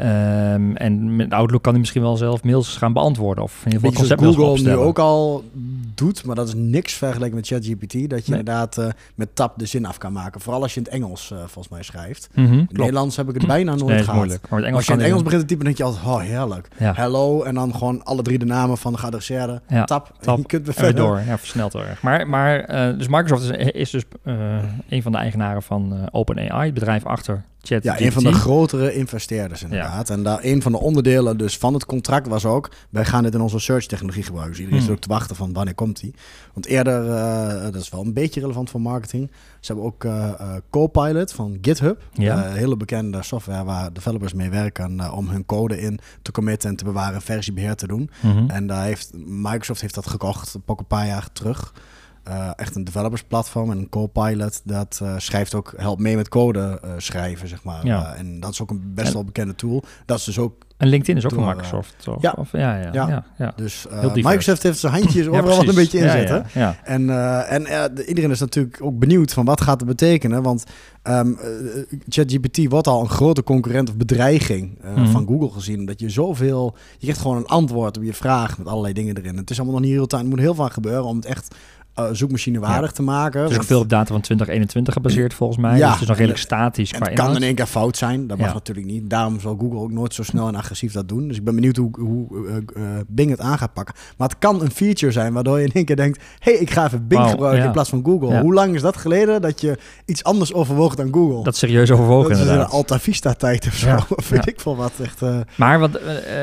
Um, 0.03 0.77
en 0.77 1.17
met 1.17 1.33
Outlook 1.33 1.63
kan 1.63 1.73
hij 1.73 1.81
misschien 1.81 2.03
wel 2.03 2.17
zelf 2.17 2.43
mails 2.43 2.77
gaan 2.77 2.93
beantwoorden. 2.93 3.45
Of 3.45 3.63
in 3.65 3.73
ieder 3.73 3.93
geval 3.93 4.33
Google 4.33 4.63
nu 4.63 4.77
ook 4.77 4.99
al 4.99 5.45
doet, 5.95 6.25
maar 6.25 6.37
dat 6.37 6.49
is 6.49 6.55
niks 6.55 6.93
vergeleken 6.93 7.35
met 7.35 7.47
ChatGPT. 7.47 7.93
Dat 7.93 7.99
je 7.99 8.07
nee. 8.07 8.39
inderdaad 8.39 8.79
uh, 8.79 8.87
met 9.15 9.35
tap 9.35 9.59
de 9.59 9.67
zin 9.67 9.87
af 9.87 9.99
kan 9.99 10.13
maken. 10.13 10.41
Vooral 10.41 10.63
als 10.63 10.75
je 10.75 10.81
in 10.81 10.87
het 10.87 10.95
Engels 10.95 11.31
uh, 11.33 11.39
volgens 11.39 11.69
mij 11.69 11.83
schrijft. 11.83 12.29
Mm 12.35 12.45
-hmm, 12.45 12.53
in 12.53 12.67
het 12.69 12.77
Nederlands 12.77 13.17
heb 13.17 13.29
ik 13.29 13.35
het 13.35 13.47
bijna 13.47 13.75
nooit 13.75 13.87
nee, 13.87 13.99
gehad. 13.99 14.15
Moeilijk. 14.15 14.49
Maar 14.49 14.63
Engels 14.63 14.77
als 14.77 14.87
je 14.87 14.93
in 14.93 14.99
het 14.99 15.07
Engels 15.07 15.23
begint 15.23 15.41
te 15.41 15.47
typen, 15.47 15.65
denk 15.65 15.77
je 15.77 15.85
altijd, 15.85 16.05
oh 16.05 16.21
heerlijk. 16.21 16.69
Ja. 16.79 16.93
Hello, 16.95 17.43
en 17.43 17.55
dan 17.55 17.75
gewoon 17.75 18.05
alle 18.05 18.23
drie 18.23 18.39
de 18.39 18.45
namen 18.45 18.79
van 18.79 18.93
de 18.93 18.99
geadresseerde. 18.99 19.61
Ja. 19.69 19.85
Tap, 19.85 20.13
je 20.37 20.47
kunt 20.47 20.65
weer 20.65 20.75
verder. 20.75 20.95
door. 20.95 21.21
Ja, 21.27 21.39
versneld 21.39 21.73
heel 21.73 21.85
erg. 21.85 22.03
Maar, 22.03 22.29
maar 22.29 22.75
uh, 22.91 22.99
dus 22.99 23.09
Microsoft 23.09 23.53
is, 23.53 23.71
is 23.71 23.91
dus 23.91 24.05
een 24.89 25.03
van 25.03 25.13
de 25.13 25.19
eigenaren 25.19 25.63
van 25.63 26.09
OpenAI, 26.11 26.65
het 26.65 26.75
bedrijf 26.75 27.07
achter 27.07 27.45
Chat 27.63 27.83
ja, 27.83 28.01
een 28.01 28.13
van 28.13 28.23
de 28.23 28.33
grotere 28.33 28.95
investeerders 28.95 29.63
inderdaad. 29.63 30.09
Ja. 30.09 30.15
En 30.15 30.23
daar 30.23 30.39
een 30.43 30.63
van 30.63 30.73
de 30.73 30.79
onderdelen 30.79 31.39
dus 31.39 31.59
van 31.59 31.75
het 31.75 31.87
contract 31.87 32.29
was 32.29 32.45
ook... 32.45 32.71
wij 32.91 33.05
gaan 33.05 33.23
dit 33.23 33.35
in 33.35 33.41
onze 33.41 33.59
search 33.59 33.87
technologie 33.87 34.23
gebruiken. 34.23 34.53
Dus 34.53 34.61
iedereen 34.61 34.83
hmm. 34.83 34.93
is 34.93 34.97
ook 34.97 35.03
te 35.03 35.09
wachten 35.09 35.37
van 35.37 35.53
wanneer 35.53 35.75
komt 35.75 36.01
die. 36.01 36.15
Want 36.53 36.67
eerder, 36.67 37.07
uh, 37.07 37.63
dat 37.63 37.75
is 37.75 37.89
wel 37.89 38.01
een 38.01 38.13
beetje 38.13 38.41
relevant 38.41 38.71
voor 38.71 38.81
marketing... 38.81 39.31
ze 39.61 39.73
hebben 39.73 39.85
ook 39.85 40.05
uh, 40.05 40.13
uh, 40.41 40.53
Copilot 40.71 41.33
van 41.33 41.59
GitHub. 41.61 42.03
Ja. 42.13 42.43
hele 42.43 42.77
bekende 42.77 43.23
software 43.23 43.65
waar 43.65 43.93
developers 43.93 44.33
mee 44.33 44.51
werken... 44.51 45.13
om 45.13 45.29
hun 45.29 45.47
code 45.47 45.81
in 45.81 46.01
te 46.23 46.33
committen 46.33 46.71
en 46.71 46.77
te 46.77 46.85
bewaren... 46.85 47.15
en 47.15 47.23
versiebeheer 47.23 47.75
te 47.75 47.87
doen. 47.87 48.11
-hmm. 48.21 48.51
En 48.51 48.67
daar 48.67 48.85
heeft, 48.85 49.11
Microsoft 49.27 49.81
heeft 49.81 49.95
dat 49.95 50.07
gekocht, 50.07 50.55
een 50.67 50.87
paar 50.87 51.07
jaar 51.07 51.29
terug... 51.33 51.73
Uh, 52.31 52.51
echt 52.57 52.77
een 52.77 52.85
developersplatform 52.85 53.71
en 53.71 53.79
een 53.79 53.89
Copilot 53.89 54.61
dat 54.65 55.01
uh, 55.03 55.15
schrijft 55.17 55.55
ook 55.55 55.75
helpt 55.77 56.01
mee 56.01 56.17
met 56.17 56.29
code 56.29 56.81
uh, 56.85 56.91
schrijven 56.97 57.49
zeg 57.49 57.65
maar. 57.65 57.87
Ja. 57.87 58.15
en 58.15 58.41
dat 58.41 58.51
is 58.51 58.63
ook 58.63 58.71
een 58.71 58.93
best 58.95 59.13
wel 59.13 59.25
bekende 59.25 59.55
tool. 59.55 59.83
Dat 60.07 60.19
is 60.19 60.25
dus 60.25 60.39
ook 60.39 60.55
en 60.77 60.89
LinkedIn 60.89 61.17
is 61.17 61.25
ook 61.25 61.33
van 61.33 61.47
Microsoft 61.47 61.95
toch? 62.03 62.23
Ja. 62.23 62.35
Of, 62.37 62.53
ja, 62.53 62.91
ja, 62.93 63.25
ja, 63.39 63.53
dus 63.57 63.87
Microsoft 64.15 64.63
heeft 64.63 64.79
zijn 64.79 64.93
handjes 64.93 65.29
overal 65.29 65.57
wat 65.57 65.69
een 65.69 65.75
beetje 65.75 65.99
in 65.99 66.11
zitten 66.11 66.47
ja, 66.55 66.77
en, 66.85 67.11
en 67.49 67.99
iedereen 68.07 68.31
is 68.31 68.41
natuurlijk 68.41 68.79
ook 68.83 68.99
benieuwd 68.99 69.33
van 69.33 69.45
wat 69.45 69.61
gaat 69.61 69.81
het 69.81 69.89
betekenen 69.89 70.43
want 70.43 70.65
um, 71.03 71.39
ChatGPT 72.09 72.69
wordt 72.69 72.87
al 72.87 73.01
een 73.01 73.09
grote 73.09 73.43
concurrent 73.43 73.89
of 73.89 73.97
bedreiging 73.97 74.79
mm 74.85 74.95
-hmm. 74.95 75.07
van 75.07 75.27
Google 75.27 75.51
gezien 75.51 75.87
dat 75.87 76.01
je 76.01 76.11
zoveel 76.11 76.77
je 76.93 76.99
krijgt 76.99 77.21
gewoon 77.21 77.37
een 77.37 77.47
antwoord 77.47 77.97
op 77.97 78.03
je 78.03 78.15
vraag 78.15 78.59
met 78.59 78.67
allerlei 78.67 78.93
dingen 78.95 79.17
erin. 79.17 79.37
Het 79.37 79.51
is 79.51 79.57
allemaal 79.57 79.75
nog 79.75 79.85
niet 79.85 79.95
heel 79.95 80.07
tijd 80.07 80.23
er 80.23 80.29
moet 80.29 80.39
heel 80.39 80.55
veel 80.55 80.69
gebeuren 80.69 81.05
om 81.05 81.17
het 81.17 81.25
echt 81.25 81.55
zoekmachine 82.13 82.59
waardig 82.59 82.91
ja. 82.91 82.97
te 82.97 83.03
maken. 83.03 83.43
Het 83.43 83.51
is 83.51 83.57
ook 83.57 83.65
veel 83.65 83.81
op 83.81 83.89
data 83.89 84.13
van 84.13 84.21
2021 84.21 84.95
gebaseerd 84.95 85.35
volgens 85.35 85.59
mij. 85.59 85.77
Ja, 85.77 85.79
dus 85.79 85.93
het 85.93 86.01
is 86.03 86.09
nog 86.09 86.17
redelijk 86.17 86.41
statisch. 86.41 86.93
En 86.93 87.03
het 87.03 87.13
kan 87.13 87.37
in 87.37 87.43
één 87.43 87.55
keer 87.55 87.67
fout 87.67 87.97
zijn. 87.97 88.27
Dat 88.27 88.39
mag 88.39 88.47
ja. 88.47 88.53
natuurlijk 88.53 88.87
niet. 88.87 89.11
Daarom 89.11 89.41
zal 89.41 89.57
Google 89.61 89.79
ook 89.79 89.91
nooit 89.91 90.15
zo 90.15 90.23
snel 90.23 90.49
en 90.49 90.55
agressief 90.55 90.93
dat 90.93 91.09
doen. 91.09 91.29
Dus 91.29 91.37
ik 91.37 91.45
ben 91.45 91.55
benieuwd 91.55 91.77
hoe, 91.77 91.91
hoe 91.99 92.27
uh, 92.33 92.55
uh, 92.55 92.85
Bing 93.07 93.31
het 93.31 93.41
aan 93.41 93.59
gaat 93.59 93.73
pakken. 93.73 93.95
Maar 94.17 94.29
het 94.29 94.39
kan 94.39 94.63
een 94.63 94.71
feature 94.71 95.13
zijn 95.13 95.33
waardoor 95.33 95.59
je 95.59 95.65
in 95.65 95.73
één 95.73 95.85
keer 95.85 95.97
denkt... 95.97 96.23
hey, 96.39 96.53
ik 96.53 96.71
ga 96.71 96.85
even 96.85 97.07
Bing 97.07 97.21
wow, 97.21 97.31
gebruiken 97.31 97.65
in 97.65 97.73
plaats 97.73 97.89
van 97.89 98.05
Google. 98.05 98.41
Hoe 98.41 98.55
lang 98.55 98.75
is 98.75 98.83
dat 98.83 98.97
geleden 98.97 99.43
dat 99.43 99.61
je 99.61 99.79
iets 100.05 100.25
anders 100.25 100.53
overwoog 100.53 100.95
dan 100.95 101.13
Google? 101.13 101.43
Dat 101.43 101.57
serieus 101.57 101.91
overwogen 101.91 102.31
dat 102.31 102.39
inderdaad. 102.39 102.67
is 102.67 102.73
een 102.73 102.77
Alta 102.77 102.99
Vista 102.99 103.33
tijd 103.33 103.67
of 103.67 103.75
zo. 103.75 103.97
Vind 104.09 104.49
ik 104.53 104.61
veel 104.61 104.77
wat. 104.77 104.93
Echt, 105.03 105.21
maar 105.57 105.79
wat, 105.79 105.95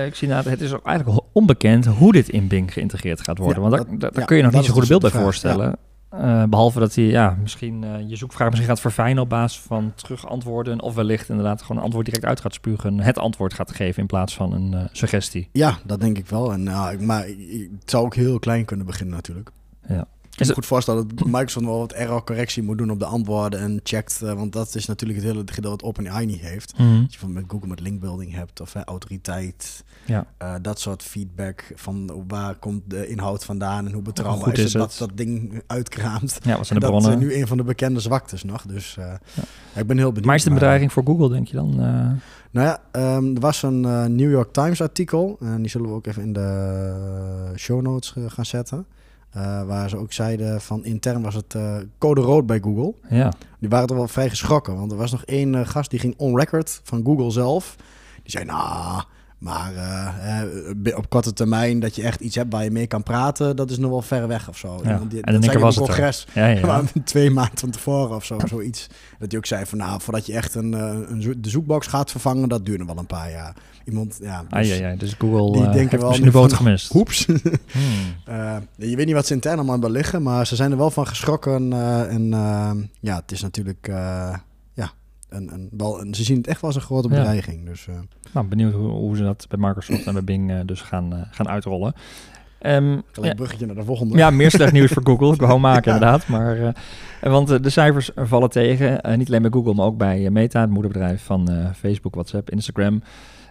ik 0.07 0.15
zie 0.15 0.27
inderdaad, 0.27 0.45
het 0.45 0.61
is 0.61 0.73
ook 0.73 0.85
eigenlijk 0.85 1.25
onbekend 1.31 1.85
hoe 1.85 2.11
dit 2.11 2.29
in 2.29 2.47
Bing 2.47 2.73
geïntegreerd 2.73 3.21
gaat 3.21 3.37
worden. 3.37 3.69
Want 3.69 4.01
daar, 4.01 4.25
kun 4.25 4.37
je 4.37 4.43
nog 4.43 4.51
niet 4.51 4.65
zo 4.65 4.73
goed 4.73 4.81
een 4.81 4.87
beeld 4.87 5.01
bij 5.01 5.11
voorstellen. 5.11 5.46
Uh, 6.13 6.43
behalve 6.43 6.79
dat 6.79 6.95
hij 6.95 7.03
ja, 7.03 7.37
misschien 7.41 7.83
uh, 7.83 8.09
je 8.09 8.15
zoekvraag 8.15 8.47
misschien 8.49 8.69
gaat 8.69 8.79
verfijnen 8.79 9.23
op 9.23 9.29
basis 9.29 9.59
van 9.59 9.93
terugantwoorden. 9.95 10.81
Of 10.81 10.95
wellicht 10.95 11.29
inderdaad 11.29 11.61
gewoon 11.61 11.77
een 11.77 11.83
antwoord 11.83 12.05
direct 12.05 12.25
uit 12.25 12.39
gaat 12.39 12.53
spugen. 12.53 12.99
Het 12.99 13.17
antwoord 13.17 13.53
gaat 13.53 13.71
geven 13.71 14.01
in 14.01 14.07
plaats 14.07 14.35
van 14.35 14.53
een 14.53 14.73
uh, 14.73 14.81
suggestie. 14.91 15.49
Ja, 15.51 15.77
dat 15.85 15.99
denk 15.99 16.17
ik 16.17 16.27
wel. 16.27 16.53
En, 16.53 16.63
maar 17.05 17.25
het 17.79 17.89
zou 17.89 18.05
ook 18.05 18.15
heel 18.15 18.39
klein 18.39 18.65
kunnen 18.65 18.85
beginnen 18.85 19.15
natuurlijk. 19.15 19.49
Ja. 19.87 20.05
Ik 20.37 20.45
kan 20.45 20.55
me 20.55 20.61
goed 20.61 20.71
voorstellen 20.71 21.07
dat 21.15 21.25
Microsoft 21.25 21.65
wel 21.65 21.77
wat 21.77 21.93
error 21.93 22.23
correctie 22.23 22.63
moet 22.63 22.77
doen 22.77 22.91
op 22.91 22.99
de 22.99 23.05
antwoorden 23.05 23.59
en 23.59 23.79
checkt. 23.83 24.19
Uh, 24.23 24.33
want 24.33 24.53
dat 24.53 24.75
is 24.75 24.85
natuurlijk 24.85 25.19
het 25.19 25.27
hele 25.27 25.43
gedeelte 25.45 25.69
wat 25.69 25.83
OpenAI 25.83 26.25
niet 26.25 26.39
heeft. 26.39 26.77
Mm 26.77 26.87
-hmm. 26.87 27.03
Als 27.03 27.13
je 27.13 27.19
van 27.19 27.33
met 27.33 27.43
Google 27.47 27.67
met 27.67 27.79
linkbuilding 27.79 28.33
hebt 28.33 28.61
of 28.61 28.75
autoriteit. 28.75 29.83
Ja. 30.05 30.27
Uh, 30.41 30.53
dat 30.61 30.79
soort 30.79 31.03
feedback 31.03 31.71
van 31.75 32.23
waar 32.27 32.55
komt 32.55 32.81
de 32.85 33.07
inhoud 33.07 33.45
vandaan 33.45 33.85
en 33.85 33.93
hoe 33.93 34.01
betrouwbaar 34.01 34.53
is, 34.53 34.59
is 34.59 34.73
het, 34.73 34.81
dat 34.81 34.95
dat 34.97 35.17
ding 35.17 35.61
uitkraamt. 35.67 36.37
Ja, 36.43 36.57
wat 36.57 36.67
zijn 36.67 36.79
de 36.79 36.85
dat 36.85 36.95
bronnen? 36.95 37.19
is 37.19 37.25
nu 37.27 37.41
een 37.41 37.47
van 37.47 37.57
de 37.57 37.63
bekende 37.63 37.99
zwaktes 37.99 38.43
nog. 38.43 38.61
Dus. 38.61 38.95
Ja, 38.95 39.19
ik 39.75 39.87
ben 39.87 39.97
heel 39.97 40.07
benieuwd. 40.07 40.25
Maar 40.25 40.35
is 40.35 40.43
het 40.43 40.51
een 40.51 40.57
bedreiging 40.57 40.91
voor 40.91 41.03
Google, 41.03 41.29
denk 41.29 41.47
je 41.47 41.55
dan? 41.55 41.75
Nou 42.51 42.67
ja, 42.67 42.79
um, 43.15 43.35
er 43.35 43.41
was 43.41 43.63
een 43.63 43.81
New 44.15 44.31
York 44.31 44.53
Times 44.53 44.81
artikel. 44.81 45.37
En 45.39 45.57
die 45.61 45.69
zullen 45.69 45.89
we 45.89 45.93
ook 45.93 46.07
even 46.07 46.21
in 46.21 46.33
de 46.33 47.53
show 47.55 47.81
notes 47.81 48.13
gaan 48.27 48.45
zetten. 48.45 48.85
Uh, 49.35 49.63
waar 49.63 49.89
ze 49.89 49.97
ook 49.97 50.13
zeiden 50.13 50.61
van 50.61 50.85
intern 50.85 51.21
was 51.21 51.35
het 51.35 51.53
uh, 51.53 51.75
code 51.97 52.21
rood 52.21 52.45
bij 52.45 52.59
Google. 52.59 52.93
Ja. 53.09 53.33
Die 53.59 53.69
waren 53.69 53.87
toch 53.87 53.97
wel 53.97 54.07
vrij 54.07 54.29
geschrokken. 54.29 54.75
Want 54.75 54.91
er 54.91 54.97
was 54.97 55.11
nog 55.11 55.25
één 55.25 55.53
uh, 55.53 55.67
gast 55.67 55.89
die 55.89 55.99
ging 55.99 56.13
on 56.17 56.39
record 56.39 56.81
van 56.83 57.05
Google 57.05 57.31
zelf. 57.31 57.75
Die 58.23 58.31
zei, 58.31 58.45
nou, 58.45 59.03
maar 59.37 59.71
op 60.95 61.09
korte 61.09 61.33
termijn 61.33 61.79
dat 61.79 61.95
je 61.95 62.03
echt 62.03 62.19
iets 62.19 62.35
hebt 62.35 62.53
waar 62.53 62.63
je 62.63 62.71
mee 62.71 62.87
kan 62.87 63.03
praten, 63.03 63.55
dat 63.55 63.69
is 63.69 63.77
nog 63.77 63.89
wel 63.89 64.01
ver 64.01 64.27
weg 64.27 64.49
of 64.49 64.57
zo. 64.57 64.79
Ja. 64.83 65.01
Die, 65.09 65.21
en 65.21 65.33
dan 65.33 65.41
dat 65.41 65.61
was 65.61 65.75
een 65.75 65.83
congres, 65.83 66.27
ja, 66.33 66.47
ja, 66.47 66.59
ja. 66.59 66.83
twee 67.03 67.29
maanden 67.29 67.57
van 67.57 67.69
tevoren 67.69 68.15
of 68.15 68.25
zo, 68.25 68.37
zoiets. 68.45 68.87
Dat 69.19 69.31
hij 69.31 69.39
ook 69.39 69.45
zei 69.45 69.65
van, 69.65 69.77
nou, 69.77 70.01
voordat 70.01 70.25
je 70.25 70.33
echt 70.33 70.55
een, 70.55 70.73
een 71.11 71.21
zo 71.21 71.33
de 71.37 71.49
zoekbox 71.49 71.87
gaat 71.87 72.11
vervangen, 72.11 72.49
dat 72.49 72.65
duurt 72.65 72.77
nog 72.77 72.87
wel 72.87 72.97
een 72.97 73.05
paar 73.05 73.31
jaar. 73.31 73.55
Iemand, 73.85 74.17
ja. 74.21 74.43
Dus, 74.49 74.49
ah, 74.49 74.65
ja, 74.65 74.89
ja. 74.89 74.95
dus 74.95 75.15
Google 75.17 75.51
die 75.51 75.67
uh, 75.67 75.73
denken 75.73 75.99
wel 75.99 76.11
de 76.11 76.31
boot 76.31 76.53
gemist. 76.53 76.91
Hoeps. 76.91 77.25
hmm. 77.25 77.35
uh, 78.29 78.57
je 78.89 78.95
weet 78.95 79.05
niet 79.05 79.15
wat 79.15 79.27
ze 79.27 79.33
intern 79.33 79.55
allemaal 79.55 79.73
hebben 79.73 79.91
liggen, 79.91 80.23
maar 80.23 80.47
ze 80.47 80.55
zijn 80.55 80.71
er 80.71 80.77
wel 80.77 80.91
van 80.91 81.07
geschrokken. 81.07 81.73
En 82.09 82.29
ja, 82.99 83.15
het 83.15 83.31
is 83.31 83.41
natuurlijk, 83.41 83.89
een, 85.29 85.53
een, 85.53 85.69
wel, 85.71 86.01
een, 86.01 86.15
ze 86.15 86.23
zien 86.23 86.37
het 86.37 86.47
echt 86.47 86.61
wel 86.61 86.69
als 86.69 86.79
een 86.79 86.87
grote 86.87 87.07
bedreiging. 87.07 87.59
Ja. 87.63 87.69
Dus, 87.69 87.87
nou, 88.33 88.47
benieuwd 88.47 88.73
hoe, 88.73 88.87
hoe, 88.87 89.15
ze 89.17 89.23
dat 89.23 89.45
bij 89.49 89.59
Microsoft 89.59 90.05
en 90.05 90.13
bij 90.13 90.23
Bing 90.23 90.61
dus 90.65 90.81
gaan, 90.81 91.27
gaan 91.31 91.47
uitrollen. 91.49 91.93
Um, 92.61 93.03
Gelijk 93.11 93.31
ja, 93.31 93.33
bruggetje 93.33 93.65
naar 93.65 93.75
de 93.75 93.83
volgende. 93.83 94.17
Ja, 94.17 94.29
meer 94.29 94.51
slecht 94.51 94.71
nieuws 94.71 94.91
voor 94.91 95.05
Google. 95.09 95.33
Ik 95.33 95.41
wou 95.41 95.59
maken 95.59 95.91
ja. 95.91 95.97
inderdaad. 95.97 96.27
Maar, 96.27 96.75
want 97.21 97.63
de 97.63 97.69
cijfers 97.69 98.11
vallen 98.15 98.49
tegen. 98.49 99.17
Niet 99.17 99.27
alleen 99.27 99.41
bij 99.41 99.51
Google, 99.51 99.73
maar 99.73 99.85
ook 99.85 99.97
bij 99.97 100.29
Meta, 100.29 100.61
het 100.61 100.69
moederbedrijf 100.69 101.23
van 101.23 101.49
Facebook, 101.75 102.13
WhatsApp, 102.13 102.49
Instagram. 102.49 103.01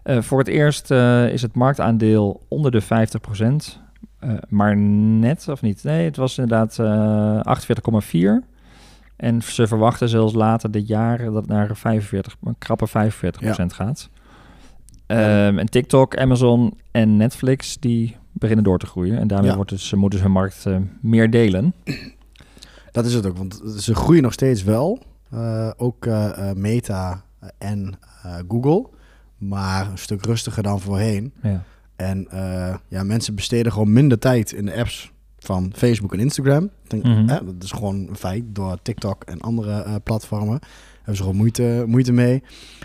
voor 0.05 0.39
het 0.39 0.49
eerst 0.49 0.91
is 1.31 1.43
het 1.43 1.55
marktaandeel 1.55 2.45
onder 2.49 2.71
de 2.71 2.83
50%. 2.83 2.87
maar 4.49 4.77
net, 4.77 5.49
of 5.49 5.63
niet? 5.63 5.85
Nee, 5.85 6.05
het 6.05 6.17
was 6.17 6.39
inderdaad 6.39 6.79
48,4%. 8.43 8.56
En 9.17 9.43
ze 9.43 9.67
verwachten 9.67 10.09
zelfs 10.09 10.35
later 10.35 10.71
dit 10.71 10.89
jaar 10.89 11.25
dat 11.25 11.35
het 11.35 11.47
naar 11.47 11.77
45, 11.77 12.37
een 12.45 12.59
krappe 12.59 12.89
45% 12.89 12.93
ja. 13.39 13.69
gaat. 13.69 14.09
Um, 15.07 15.59
en 15.59 15.71
TikTok, 15.71 16.17
Amazon 16.17 16.79
en 16.91 17.17
Netflix, 17.17 17.79
die 17.79 18.17
beginnen 18.33 18.65
door 18.65 18.79
te 18.79 18.87
groeien. 18.87 19.19
En 19.19 19.27
daarmee 19.27 19.51
Ja. 19.51 19.57
wordt 19.57 19.71
dus, 19.71 19.95
moeten 19.95 20.19
ze 20.19 20.25
hun 20.25 20.35
markt 20.35 20.67
eh, 20.67 20.77
meer 21.01 21.31
delen. 21.31 21.75
Dat 22.93 23.07
is 23.07 23.15
het 23.15 23.27
ook, 23.27 23.37
want 23.37 23.63
ze 23.79 23.95
groeien 23.95 24.23
nog 24.23 24.33
steeds 24.33 24.63
wel. 24.63 25.03
Eh, 25.31 25.71
ook 25.77 26.07
eh, 26.07 26.53
Meta 26.53 27.25
en 27.59 27.99
Google. 28.49 28.87
Maar 29.39 29.91
een 29.91 29.99
stuk 29.99 30.25
rustiger 30.25 30.63
dan 30.63 30.81
voorheen. 30.81 31.33
Ja. 31.43 31.63
En 31.97 32.29
ja, 32.89 33.03
mensen 33.03 33.35
besteden 33.35 33.73
gewoon 33.73 33.93
minder 33.93 34.19
tijd 34.19 34.53
in 34.53 34.65
de 34.65 34.75
apps 34.75 35.13
van 35.47 35.73
Facebook 35.75 36.13
en 36.13 36.21
Instagram. 36.21 36.71
Denk, 36.87 37.03
Mhm. 37.03 37.29
hè, 37.29 37.45
dat 37.45 37.55
is 37.65 37.71
gewoon 37.73 38.09
een 38.09 38.17
feit. 38.17 38.45
Door 38.47 38.79
TikTok 38.83 39.25
en 39.25 39.41
andere 39.41 39.81
eh, 39.83 39.95
platformen 40.05 40.59
hebben 40.97 41.17
ze 41.17 41.23
gewoon 41.23 41.37
moeite, 41.37 41.85
moeite 41.87 42.13
mee. 42.13 42.43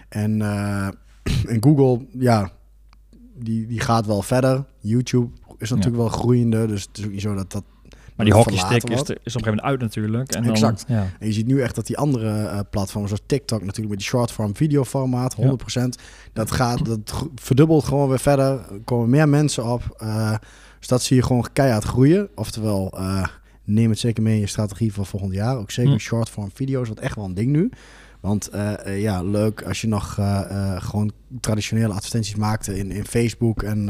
En, 0.10 0.42
eh, 0.42 0.88
en 1.54 1.64
Google, 1.64 2.06
ja, 2.20 2.52
die, 3.36 3.68
die 3.68 3.80
gaat 3.80 4.06
wel 4.06 4.22
verder. 4.22 4.66
YouTube 4.80 5.30
is 5.58 5.70
natuurlijk 5.70 5.98
wel 5.98 6.08
groeiende. 6.10 6.66
Dus 6.68 6.82
het 6.82 6.98
is 6.98 7.06
ook 7.06 7.12
niet 7.12 7.22
zo 7.22 7.36
dat 7.36 7.52
dat... 7.52 7.64
Maar 8.16 8.26
die 8.26 8.36
hockeystick 8.36 8.84
is, 8.90 9.00
er, 9.00 9.00
is 9.00 9.08
op 9.08 9.10
een 9.10 9.22
gegeven 9.24 9.44
moment 9.50 9.62
uit 9.62 9.80
natuurlijk. 9.82 10.32
En 10.32 10.44
dan, 10.44 10.52
Exact. 10.52 10.86
Ja. 10.88 11.08
En 11.20 11.28
je 11.28 11.34
ziet 11.34 11.48
nu 11.48 11.62
echt 11.62 11.76
dat 11.76 11.88
die 11.88 11.98
andere 11.98 12.30
eh, 12.48 12.60
platformen, 12.70 13.10
zoals 13.10 13.24
TikTok 13.26 13.60
natuurlijk 13.60 13.90
met 13.90 13.98
die 13.98 14.08
short-form 14.08 14.56
videoformaat, 14.56 15.36
100%, 15.36 15.96
dat 16.34 16.52
gaat, 16.52 16.86
dat 16.86 17.28
verdubbelt 17.36 17.84
gewoon 17.84 18.10
weer 18.10 18.20
verder. 18.20 18.46
Er 18.52 18.82
komen 18.86 19.10
meer 19.10 19.30
mensen 19.30 19.66
op. 19.72 20.04
dus 20.82 20.90
dat 20.90 21.04
zie 21.04 21.16
je 21.16 21.24
gewoon 21.24 21.48
keihard 21.54 21.84
groeien. 21.84 22.30
Oftewel, 22.36 22.92
eh, 22.98 23.28
neem 23.64 23.90
het 23.90 24.00
zeker 24.00 24.24
mee 24.24 24.34
in 24.34 24.40
je 24.40 24.48
strategie 24.48 24.94
voor 24.94 25.06
volgend 25.06 25.34
jaar. 25.34 25.58
Ook 25.58 25.72
zeker 25.72 25.92
Hm. 25.92 25.98
short-form 25.98 26.50
video's, 26.54 26.88
wat 26.88 27.00
echt 27.00 27.16
wel 27.16 27.26
een 27.26 27.34
ding 27.34 27.52
nu. 27.52 27.70
Want 28.20 28.48
eh, 28.48 28.86
eh, 28.86 29.02
ja, 29.02 29.24
leuk 29.24 29.64
als 29.64 29.82
je 29.82 29.88
nog 29.88 30.14
gewoon 30.78 31.12
traditionele 31.40 31.94
advertenties 31.94 32.36
maakte 32.36 32.78
in, 32.78 32.92
in 32.92 33.06
Facebook 33.06 33.64
en, 33.64 33.90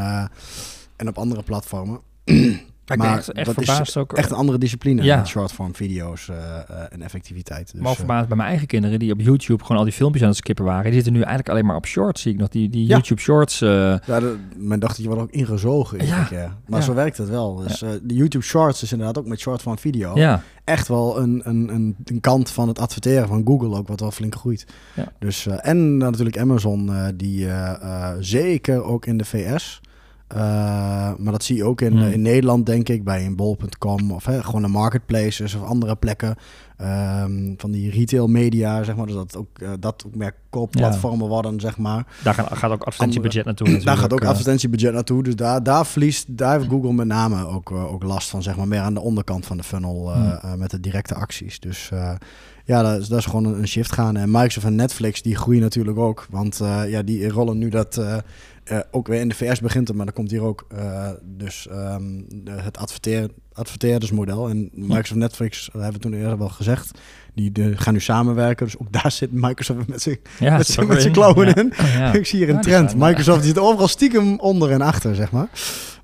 en 0.96 1.08
op 1.08 1.18
andere 1.18 1.44
platformen. 1.44 2.00
Maar 2.98 3.18
echt, 3.18 3.32
echt 3.32 3.56
dat 3.66 3.88
is 3.88 3.98
ook. 3.98 4.14
Echt 4.14 4.32
een 4.32 4.38
andere 4.38 4.58
discipline, 4.58 5.04
Ja. 5.04 5.16
ja. 5.16 5.26
short-form 5.26 5.76
video's 5.76 6.30
eh, 6.30 6.38
eh, 6.38 6.64
en 6.90 7.02
effectiviteit. 7.02 7.72
Dus, 7.72 7.82
maar 7.82 7.92
eh, 7.92 7.98
verbaasd 7.98 8.28
bij 8.28 8.38
mijn 8.38 8.50
eigen 8.50 8.68
kinderen 8.68 9.00
die 9.00 9.12
op 9.12 9.20
YouTube 9.22 9.62
gewoon 9.64 9.78
al 9.78 9.84
die 9.84 9.94
filmpjes 9.94 10.22
aan 10.24 10.30
het 10.30 10.38
skippen 10.38 10.66
waren. 10.66 10.84
Die 10.84 10.94
zitten 10.94 11.12
nu 11.14 11.20
eigenlijk 11.20 11.50
alleen 11.50 11.66
maar 11.66 11.76
op 11.76 11.86
shorts, 11.86 12.22
zie 12.22 12.34
ik 12.34 12.40
nog. 12.40 12.48
Die, 12.50 12.70
die 12.70 12.88
Ja. 12.88 12.96
YouTube 12.96 13.22
shorts. 13.22 13.62
eh, 13.62 13.70
Ja, 14.06 14.20
de, 14.20 14.38
mijn 14.58 14.80
dochtertje 14.80 15.08
wordt 15.12 15.22
ook 15.22 15.32
ingezogen. 15.32 16.06
Ja. 16.06 16.58
Maar 16.68 16.84
zo 16.84 16.94
werkt 16.94 17.18
het 17.18 17.30
wel. 17.30 17.56
Dus 17.56 17.80
de 17.80 18.02
YouTube 18.06 18.44
Shorts 18.44 18.84
is 18.84 18.92
inderdaad 18.92 19.18
ook 19.18 19.26
met 19.26 19.40
short 19.40 19.62
van 19.62 19.78
video. 19.78 20.16
ja. 20.16 20.42
Echt 20.64 20.88
wel 20.88 21.20
een, 21.20 21.42
een, 21.44 21.74
een, 21.74 21.96
een 22.06 22.20
kant 22.20 22.50
van 22.50 22.68
het 22.68 22.80
adverteren 22.80 23.28
van 23.28 23.42
Google 23.46 23.78
ook, 23.78 23.88
wat 23.88 24.00
wel 24.00 24.12
flink 24.12 24.36
groeit. 24.36 24.66
Dus, 25.20 25.48
en 25.48 25.98
natuurlijk 25.98 26.38
Amazon, 26.38 26.92
die 27.16 27.48
zeker 28.20 28.84
ook 28.84 29.06
in 29.06 29.18
de 29.18 29.26
VS. 29.26 29.82
eh, 30.36 30.38
maar 31.18 31.32
dat 31.32 31.44
zie 31.44 31.56
je 31.56 31.64
ook 31.64 31.82
in, 31.82 31.92
Hmm. 31.98 32.12
in 32.12 32.22
Nederland, 32.22 32.66
denk 32.66 32.90
ik, 32.90 33.04
bij 33.04 33.26
een 33.26 33.36
bol.com 33.36 34.12
of 34.12 34.26
hè, 34.26 34.44
gewoon 34.44 34.62
de 34.62 34.68
marketplaces 34.68 35.56
of 35.56 35.64
andere 35.64 35.96
plekken. 35.96 36.36
ehm, 36.78 37.54
van 37.58 37.72
die 37.72 37.92
retail 37.92 38.28
media, 38.28 38.84
zeg 38.84 38.96
maar. 38.96 39.06
Dus 39.06 39.16
dat 39.16 39.38
ook, 39.38 39.48
eh, 39.60 39.70
dat 39.80 40.04
ook 40.08 40.16
meer 40.16 40.36
koopplatformen 40.50 41.28
worden, 41.28 41.60
zeg 41.60 41.78
maar. 41.78 42.06
Daar 42.24 42.34
gaan- 42.34 42.58
gaat 42.58 42.72
ook 42.72 42.84
advertentiebudget 42.84 43.46
naartoe. 43.46 43.78
Daar 43.84 43.98
gaat 43.98 44.14
ook 44.14 44.22
eh. 44.22 44.28
advertentiebudget 44.30 44.94
naartoe. 44.94 45.24
Dus 45.24 45.36
daar, 45.36 45.64
daar 45.64 45.86
verliest, 45.86 46.26
daar 46.38 46.58
heeft 46.58 46.70
Google 46.70 46.94
met 46.94 47.08
name 47.08 47.48
ook, 47.48 47.72
ook 47.72 48.04
last 48.04 48.30
van, 48.30 48.44
zeg 48.44 48.56
maar, 48.58 48.68
meer 48.68 48.80
aan 48.80 48.94
de 48.94 49.00
onderkant 49.02 49.46
van 49.46 49.58
de 49.58 49.64
funnel 49.64 50.14
Hmm. 50.14 50.40
met 50.60 50.70
de 50.72 50.80
directe 50.80 51.16
acties. 51.16 51.60
Dus 51.60 51.90
ja, 52.66 52.82
dat 52.82 53.00
is, 53.02 53.08
dat 53.08 53.20
is 53.20 53.26
gewoon 53.26 53.46
een, 53.46 53.68
shift 53.68 53.92
gaan. 53.92 54.16
En 54.18 54.32
Microsoft 54.32 54.66
en 54.66 54.76
Netflix, 54.76 55.22
die 55.22 55.36
groeien 55.36 55.62
natuurlijk 55.62 55.98
ook. 55.98 56.28
Want 56.30 56.58
ja, 56.88 57.02
die 57.02 57.30
rollen 57.30 57.58
nu 57.58 57.70
dat 57.70 58.02
eh, 58.64 58.80
ook 58.92 59.08
weer 59.08 59.20
in 59.20 59.30
de 59.30 59.36
VS 59.36 59.60
begint 59.60 59.88
het, 59.88 59.98
maar 59.98 60.06
dan 60.06 60.16
komt 60.16 60.32
hier 60.32 60.42
ook 60.42 60.66
eh, 60.70 61.10
dus 61.24 61.68
ehm, 61.68 62.22
de- 62.28 62.52
het 62.52 62.78
adverteer, 62.78 63.30
adverteerdersmodel. 63.54 64.50
En 64.50 64.70
Microsoft 64.74 65.12
en 65.12 65.18
Netflix, 65.18 65.70
dat 65.74 65.82
hebben 65.82 66.02
we 66.02 66.08
toen 66.10 66.14
eerder 66.20 66.38
wel 66.38 66.50
gezegd, 66.50 67.00
die 67.34 67.52
de, 67.52 67.78
gaan 67.78 67.94
nu 67.94 68.00
samenwerken. 68.00 68.66
Dus 68.66 68.78
ook 68.78 68.92
daar 68.92 69.12
zit 69.12 69.32
Microsoft 69.32 69.88
met 69.88 70.02
zijn 70.02 70.18
ja, 70.40 70.58
met 70.58 70.68
zijn- 70.68 70.88
met 70.88 71.12
klauwen 71.12 71.48
ja. 71.48 71.56
in. 71.56 71.74
Ja. 71.98 72.14
Ik 72.22 72.26
zie 72.26 72.40
hier 72.40 72.50
een 72.56 72.62
trend. 72.62 72.96
Microsoft 72.96 73.46
zit 73.46 73.60
overal 73.60 73.88
stiekem 73.88 74.40
onder 74.40 74.72
en 74.72 74.82
achter, 74.82 75.16
zeg 75.16 75.32
maar. 75.32 75.50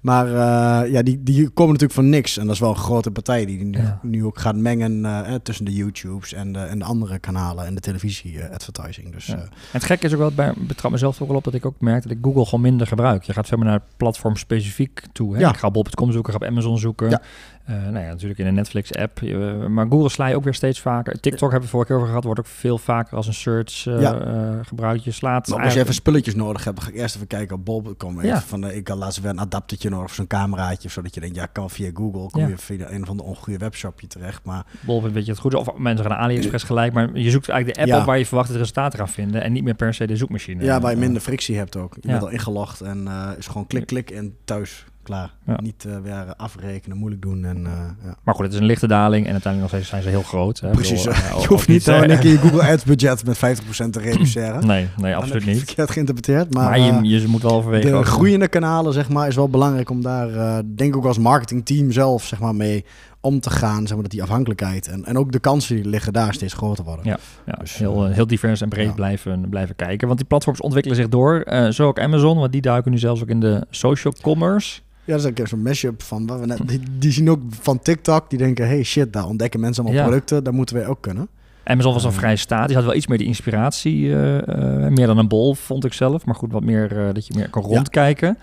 Maar 0.01 0.27
eh, 0.27 0.91
ja, 0.91 1.01
die, 1.01 1.24
die 1.24 1.50
komen 1.50 1.72
natuurlijk 1.72 2.00
van 2.00 2.10
niks. 2.10 2.38
En 2.38 2.46
dat 2.46 2.53
is 2.53 2.62
wel 2.62 2.69
een 2.69 2.75
grote 2.75 3.12
partij 3.12 3.46
die 3.46 3.63
nu, 3.63 3.79
nu 4.01 4.25
ook 4.25 4.39
gaat 4.39 4.55
mengen 4.55 5.05
eh, 5.05 5.34
eh, 5.34 5.41
tussen 5.43 5.65
de 5.65 5.74
YouTubes 5.74 6.34
en 6.34 6.51
de, 6.51 6.60
en 6.60 6.79
de 6.79 6.86
andere 6.86 7.19
kanalen 7.19 7.65
en 7.65 7.75
de 7.75 7.81
televisie-advertising. 7.81 9.12
Dus 9.13 9.36
het 9.72 9.84
gekke 9.84 10.05
is 10.05 10.13
ook 10.13 10.19
wel, 10.19 10.31
bij, 10.31 10.53
betrap 10.57 10.91
mezelf 10.91 11.22
ook 11.22 11.27
wel 11.27 11.38
op 11.38 11.43
dat 11.43 11.53
ik 11.53 11.65
ook 11.65 11.81
merk 11.81 12.03
dat 12.03 12.12
ik 12.12 12.17
Google 12.22 12.46
gewoon 12.46 12.62
minder 12.62 12.88
gebruik. 12.88 13.24
Je 13.24 13.34
gaat 13.34 13.48
veel 13.48 13.57
meer 13.57 13.67
naar 13.67 13.81
platform 13.98 14.36
specifiek 14.36 15.01
toe. 15.12 15.38
Hè? 15.38 15.50
Ik 15.50 15.57
ga 15.57 15.67
op 15.67 15.74
bol.com 15.74 16.12
zoeken, 16.12 16.34
ga 16.34 16.39
op 16.39 16.46
Amazon 16.46 16.77
zoeken. 16.77 17.22
Eh, 17.68 17.76
nou 17.76 18.00
ja, 18.00 18.08
natuurlijk 18.10 18.40
in 18.40 18.46
de 18.46 18.52
Netflix-app. 18.52 19.22
Eh, 19.22 19.66
maar 19.66 19.86
Google 19.90 20.10
sla 20.10 20.28
je 20.28 20.36
ook 20.36 20.44
weer 20.44 20.54
steeds 20.54 20.80
vaker. 20.82 21.20
TikTok 21.20 21.52
hebben 21.52 21.62
we 21.62 21.68
vorige 21.68 21.88
keer 21.88 21.98
over 21.98 22.08
gehad, 22.08 22.24
wordt 22.24 22.40
ook 22.40 22.46
veel 22.46 22.78
vaker 22.78 23.18
als 23.18 23.28
een 23.28 23.34
search 23.34 23.88
eh, 23.88 24.02
Ja. 24.02 24.64
gebruikt. 24.64 25.04
Je 25.04 25.12
slaat 25.12 25.48
maar 25.48 25.64
als 25.64 25.74
je 25.74 25.80
even 25.80 25.94
spulletjes 25.94 26.36
nodig 26.36 26.64
hebt, 26.64 26.82
ga 26.82 26.90
ik 26.90 26.96
eerst 26.96 27.16
even 27.16 27.28
kijken 27.28 27.56
op 27.56 27.66
bol.com. 27.66 28.22
Ja. 28.22 28.28
Ja. 28.28 28.42
Van, 28.42 28.70
ik 28.70 28.88
had 28.88 28.98
laatst 28.98 29.22
weer 29.22 29.30
een 29.30 29.40
adaptertje 29.40 29.90
nodig 29.90 30.06
voor 30.08 30.16
zo'n 30.16 30.28
cameraatje. 30.28 30.88
Of 30.88 30.94
zodat 30.94 31.14
je 31.14 31.20
denkt, 31.20 31.36
ja, 31.36 31.46
kan 31.46 31.70
via 31.70 31.90
Google. 31.94 32.30
Kom 32.30 32.48
je 32.48 32.58
via 32.58 32.92
een 32.92 33.06
van 33.06 33.18
de 33.18 33.24
ongoede 33.24 33.60
webshopje 33.60 34.08
terecht. 34.08 34.44
Maar 34.44 34.66
Bol 34.80 35.12
weet 35.12 35.26
je 35.26 35.32
het 35.32 35.40
goed. 35.40 35.54
Of 35.54 35.78
mensen 35.78 36.06
gaan 36.06 36.14
naar 36.16 36.24
AliExpress 36.24 36.64
gelijk. 36.64 36.94
Maar 36.94 37.18
je 37.18 37.30
zoekt 37.30 37.50
eigenlijk 37.50 37.80
de 37.86 37.92
app 37.92 38.02
op 38.02 38.08
waar 38.08 38.18
je 38.18 38.26
verwacht 38.26 38.48
het 38.48 38.58
resultaat 38.58 38.92
te 38.92 38.98
gaan 38.98 39.10
vinden. 39.10 39.44
En 39.44 39.52
niet 39.52 39.64
meer 39.64 39.76
per 39.76 39.94
se 39.94 40.08
de 40.08 40.16
zoekmachine. 40.16 40.64
ja, 40.64 40.80
waar 40.80 40.92
je 40.92 40.98
minder 40.98 41.22
frictie 41.22 41.58
hebt 41.58 41.76
ook. 41.76 41.96
Je 42.02 42.08
bent 42.08 42.22
al 42.22 42.30
ingelogd 42.30 42.82
en 42.82 43.08
is 43.38 43.48
gewoon 43.48 43.68
klik, 43.68 43.86
klik 43.86 44.10
en 44.12 44.36
thuis. 44.44 44.86
Klaar. 45.08 45.32
Ja. 45.46 45.60
Niet 45.62 45.86
eh, 45.86 45.98
weer 46.04 46.34
afrekenen, 46.38 46.98
moeilijk 46.98 47.22
doen. 47.22 47.46
En, 47.46 47.66
eh, 47.66 47.72
ja. 48.06 48.16
Maar 48.24 48.36
goed, 48.36 48.44
het 48.44 48.54
is 48.54 48.60
een 48.60 48.66
lichte 48.66 48.88
daling. 48.88 49.26
En 49.26 49.32
uiteindelijk 49.32 49.62
nog 49.62 49.82
steeds 49.82 49.88
zijn 49.90 50.02
ze 50.02 50.10
heel 50.10 50.28
groot. 50.30 50.60
Hè. 50.60 50.70
Precies. 50.70 51.04
bedoel, 51.04 51.14
eh, 51.24 51.30
je 51.30 51.36
ook 51.38 51.46
hoeft 51.46 51.68
niet 51.68 51.88
eh, 51.88 52.02
in 52.02 52.10
één 52.10 52.20
keer 52.20 52.32
je 52.32 52.38
Google 52.38 52.72
Ads 52.72 52.84
budget 52.84 53.26
met 53.26 53.38
50% 53.38 53.94
te 53.94 54.00
reduceren. 54.00 54.68
Nee, 54.68 54.88
nee, 54.98 55.12
Dan 55.12 55.22
absoluut 55.22 55.44
het 55.46 55.54
niet. 55.54 55.64
Verkeerd 55.64 55.92
geïnterpreteerd. 55.92 56.54
Maar, 56.54 56.64
Maar, 56.64 56.74
eh, 56.80 57.02
je, 57.02 57.20
je 57.22 57.28
moet 57.28 57.42
wel 57.42 57.52
overwegen. 57.52 57.92
de 57.92 57.98
ook- 57.98 58.06
groeiende 58.06 58.48
kanalen, 58.48 58.94
zeg 58.94 59.10
maar, 59.10 59.28
is 59.28 59.36
wel 59.36 59.50
belangrijk 59.50 59.90
om 59.90 60.02
daar, 60.02 60.30
eh, 60.36 60.58
denk 60.66 60.90
ik 60.90 60.98
ook 60.98 61.06
als 61.06 61.18
marketingteam 61.20 61.92
zelf, 61.92 62.24
zeg 62.24 62.40
maar, 62.40 62.56
mee 62.56 62.86
om 63.22 63.40
te 63.40 63.50
gaan. 63.50 63.82
Zeg 63.82 63.94
maar, 63.94 64.02
dat 64.02 64.12
die 64.12 64.22
afhankelijkheid 64.22 64.88
en, 64.88 65.06
en 65.06 65.18
ook 65.18 65.32
de 65.32 65.40
kansen 65.40 65.76
die 65.76 65.86
liggen 65.86 66.14
daar 66.14 66.34
steeds 66.34 66.54
groter 66.54 66.84
worden. 66.84 67.06
Ja. 67.06 67.18
Ja, 67.46 67.54
Dus, 67.54 67.78
heel, 67.78 68.04
eh, 68.04 68.10
eh, 68.10 68.16
heel 68.16 68.28
divers 68.28 68.62
en 68.62 68.70
breed 68.70 68.88
ja. 68.88 68.94
blijven, 68.94 69.50
blijven 69.50 69.76
kijken. 69.76 70.08
Want 70.08 70.20
die 70.20 70.28
platforms 70.28 70.62
ontwikkelen 70.62 70.98
zich 70.98 71.10
door. 71.10 71.40
Eh, 71.42 71.70
zo 71.70 71.88
ook 71.88 72.00
Amazon, 72.00 72.38
want 72.38 72.52
die 72.52 72.62
duiken 72.62 72.92
nu 72.92 72.98
zelfs 72.98 73.22
ook 73.22 73.28
in 73.30 73.40
de 73.40 73.66
social 73.70 74.14
commerce. 74.22 74.80
Ja, 75.08 75.14
dat 75.14 75.20
is 75.22 75.24
een 75.26 75.34
keer 75.34 75.48
zo'n 75.48 75.62
mashup 75.62 76.04
van, 76.04 76.28
wat 76.28 76.40
we 76.40 76.46
net, 76.46 76.60
die, 76.68 76.80
die 76.98 77.12
zien 77.12 77.30
ook 77.30 77.40
van 77.50 77.80
TikTok, 77.80 78.30
die 78.30 78.40
denken, 78.40 78.68
hey 78.68 78.84
shit, 78.84 79.14
daar 79.14 79.26
ontdekken 79.26 79.60
mensen 79.60 79.84
allemaal 79.84 80.02
Ja. 80.02 80.08
producten, 80.08 80.44
dat 80.44 80.54
moeten 80.54 80.76
wij 80.76 80.88
ook 80.88 81.02
kunnen. 81.02 81.28
Amazon 81.64 81.94
was 81.94 82.04
al 82.06 82.10
Eh. 82.12 82.18
vrij 82.18 82.36
statisch. 82.36 82.76
Had 82.76 82.84
wel 82.84 82.94
iets 82.96 83.08
meer 83.08 83.18
de 83.18 83.24
inspiratie. 83.24 84.14
eh, 84.14 84.38
eh, 84.86 84.92
meer 84.92 85.08
dan 85.08 85.18
een 85.18 85.28
bol, 85.28 85.54
vond 85.54 85.86
ik 85.86 85.94
zelf. 85.94 86.26
Maar 86.26 86.36
goed, 86.36 86.52
wat 86.52 86.64
meer 86.64 87.08
eh, 87.08 87.14
dat 87.14 87.28
je 87.28 87.34
meer 87.36 87.50
kan 87.50 87.62
Ja. 87.62 87.68
rondkijken. 87.68 88.38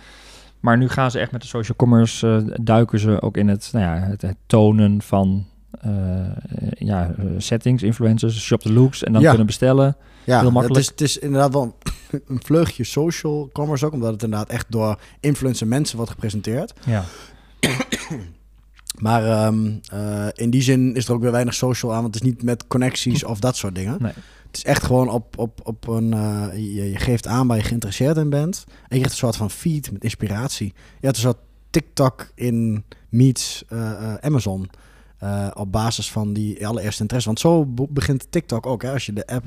Maar 0.61 0.77
nu 0.79 0.89
gaan 0.89 1.11
ze 1.11 1.19
echt 1.19 1.33
met 1.33 1.41
de 1.41 1.47
social 1.47 1.77
commerce, 1.77 2.45
duiken 2.63 2.99
ze 2.99 3.23
ook 3.23 3.37
in 3.37 3.49
het, 3.49 3.69
nou 3.73 3.85
ja, 3.85 4.07
het, 4.07 4.23
het 4.23 4.37
tonen 4.47 5.03
van 5.03 5.45
ja, 6.79 7.15
settings, 7.39 7.83
influencers, 7.83 8.41
shop 8.45 8.61
the 8.61 8.73
looks 8.73 9.03
en 9.05 9.13
dan 9.13 9.23
Ja. 9.23 9.29
kunnen 9.29 9.47
bestellen. 9.47 9.97
Ja, 10.25 10.41
Heel 10.41 10.51
makkelijk. 10.51 10.87
Het 10.87 11.01
is, 11.01 11.09
het 11.09 11.17
is 11.17 11.19
inderdaad 11.19 11.53
wel 11.53 11.77
een, 12.27 12.41
vleugje 12.43 12.85
social 12.85 13.51
commerce 13.53 13.87
ook, 13.87 13.93
omdat 13.93 14.13
het 14.13 14.23
inderdaad 14.23 14.49
echt 14.49 14.67
door 14.69 14.99
influencer 15.21 15.67
mensen 15.67 15.97
wordt 15.97 16.11
gepresenteerd. 16.11 16.73
Ja, 16.87 17.05
Maar 18.99 19.27
ehm, 19.27 19.73
eh, 19.93 20.27
in 20.33 20.51
die 20.51 20.63
zin 20.63 20.95
is 20.95 21.09
er 21.09 21.15
ook 21.15 21.23
weer 21.23 21.33
weinig 21.33 21.55
social 21.55 21.93
aan, 21.93 22.03
want 22.03 22.15
het 22.15 22.25
is 22.25 22.31
niet 22.31 22.43
met 22.43 22.67
connecties 22.67 23.25
of 23.25 23.41
dat 23.41 23.57
soort 23.57 23.75
dingen. 23.75 23.97
Nee. 24.01 24.13
Het 24.47 24.57
is 24.57 24.65
echt 24.65 24.83
gewoon 24.83 25.09
op, 25.09 25.39
op, 25.39 25.61
op 25.63 25.89
een. 25.89 26.13
eh, 26.13 26.49
je, 26.53 26.91
je 26.91 26.99
geeft 26.99 27.27
aan 27.27 27.47
waar 27.47 27.57
je 27.57 27.63
geïnteresseerd 27.63 28.17
in 28.17 28.31
bent. 28.31 28.65
En 28.67 28.73
je 28.75 28.87
krijgt 28.89 29.11
een 29.11 29.17
soort 29.17 29.37
van 29.37 29.51
feed 29.51 29.93
met 29.93 30.03
inspiratie. 30.03 30.67
Je 31.01 31.07
hebt 31.07 31.17
een 31.17 31.23
soort 31.23 31.39
TikTok 31.71 32.31
in 32.35 32.85
meets 33.09 33.65
eh, 33.69 34.15
Amazon. 34.15 34.71
Eh, 35.25 35.47
op 35.55 35.73
basis 35.73 36.11
van 36.11 36.33
die 36.33 36.67
allereerste 36.67 37.01
interesse. 37.03 37.29
Want 37.29 37.41
zo 37.41 37.65
be- 37.67 37.87
begint 37.91 38.27
TikTok 38.31 38.67
ook. 38.67 38.83
Hè? 38.83 38.93
Als 38.93 39.07
je 39.07 39.13
de 39.13 39.27
app. 39.27 39.45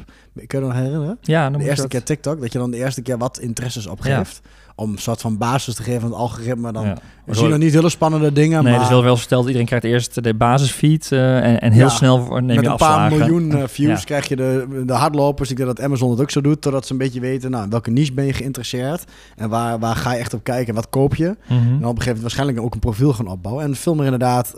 Kun 0.47 0.59
je 0.59 0.65
nog 0.65 0.73
herinneren? 0.75 1.17
ja 1.21 1.49
dan 1.49 1.59
De 1.59 1.65
eerste 1.65 1.81
dat- 1.81 1.89
keer 1.91 2.03
TikTok. 2.03 2.41
Dat 2.41 2.51
je 2.51 2.59
dan 2.59 2.71
de 2.71 2.77
eerste 2.77 3.01
keer 3.01 3.17
wat 3.17 3.39
interesses 3.39 3.87
opgeeft. 3.87 4.41
Om 4.75 4.91
een 4.91 4.97
soort 4.97 5.21
van 5.21 5.37
basis 5.37 5.75
te 5.75 5.83
geven 5.83 6.01
aan 6.01 6.09
het 6.09 6.17
algoritme. 6.19 6.71
Dan 6.71 6.85
ja. 6.85 6.97
we 7.25 7.35
zien 7.35 7.49
nog 7.49 7.57
niet 7.57 7.73
hele 7.73 7.89
spannende 7.89 8.31
dingen. 8.31 8.63
Nee, 8.63 8.71
maar 8.71 8.81
dus 8.81 8.89
wel 8.89 9.03
wel 9.03 9.17
verteld. 9.17 9.45
Iedereen 9.45 9.65
krijgt 9.67 9.85
eerst 9.85 10.23
de 10.23 10.33
basisfeed 10.33 11.11
eh, 11.11 11.37
en, 11.37 11.61
en 11.61 11.71
heel 11.71 11.83
Ja, 11.83 11.89
snel 11.89 12.17
neem 12.27 12.45
met 12.45 12.59
je 12.65 12.65
een 12.71 12.75
paar 12.77 13.09
miljoen 13.11 13.51
eh, 13.51 13.63
views 13.67 13.99
Ja. 13.99 14.05
krijg 14.05 14.27
je 14.27 14.35
de, 14.35 14.83
de 14.85 14.93
hardlopers. 14.93 15.49
Ik 15.49 15.57
denk 15.57 15.69
dat 15.75 15.81
Amazon 15.85 16.09
het 16.11 16.21
ook 16.21 16.31
zo 16.31 16.41
doet. 16.41 16.61
Totdat 16.61 16.85
ze 16.85 16.91
een 16.91 16.97
beetje 16.97 17.19
weten, 17.19 17.51
nou, 17.51 17.63
in 17.63 17.69
welke 17.69 17.91
niche 17.91 18.13
ben 18.13 18.25
je 18.25 18.33
geïnteresseerd? 18.33 19.03
En 19.35 19.49
waar, 19.49 19.79
waar 19.79 19.95
ga 19.95 20.13
je 20.13 20.19
echt 20.19 20.33
op 20.33 20.43
kijken? 20.43 20.73
Wat 20.73 20.89
koop 20.89 21.15
je? 21.15 21.35
Mhm. 21.47 21.53
En 21.53 21.59
op 21.59 21.71
een 21.71 21.81
gegeven 21.81 22.03
moment 22.05 22.21
waarschijnlijk 22.21 22.59
ook 22.61 22.73
een 22.73 22.79
profiel 22.79 23.13
gaan 23.13 23.27
opbouwen. 23.27 23.63
En 23.65 23.75
veel 23.75 23.95
meer 23.95 24.03
inderdaad 24.05 24.53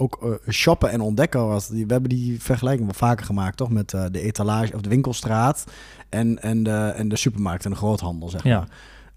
ook 0.00 0.18
eh, 0.22 0.52
shoppen 0.52 0.90
en 0.90 1.00
ontdekken. 1.00 1.46
Was. 1.46 1.68
Die, 1.68 1.86
we 1.86 1.92
hebben 1.92 2.10
die 2.10 2.42
vergelijking 2.42 2.84
wel 2.86 2.94
vaker 2.98 3.26
gemaakt, 3.26 3.56
toch? 3.56 3.70
Met 3.70 3.92
eh, 3.94 4.04
de 4.10 4.20
etalage 4.20 4.74
of 4.74 4.80
de 4.80 4.88
winkelstraat 4.88 5.64
en, 6.08 6.42
en, 6.42 6.62
de, 6.62 6.92
en 6.96 7.08
de 7.08 7.16
supermarkt 7.16 7.64
en 7.64 7.70
de 7.70 7.76
groothandel, 7.76 8.28
zeg 8.28 8.42
Ja. 8.42 8.58
maar. 8.58 8.68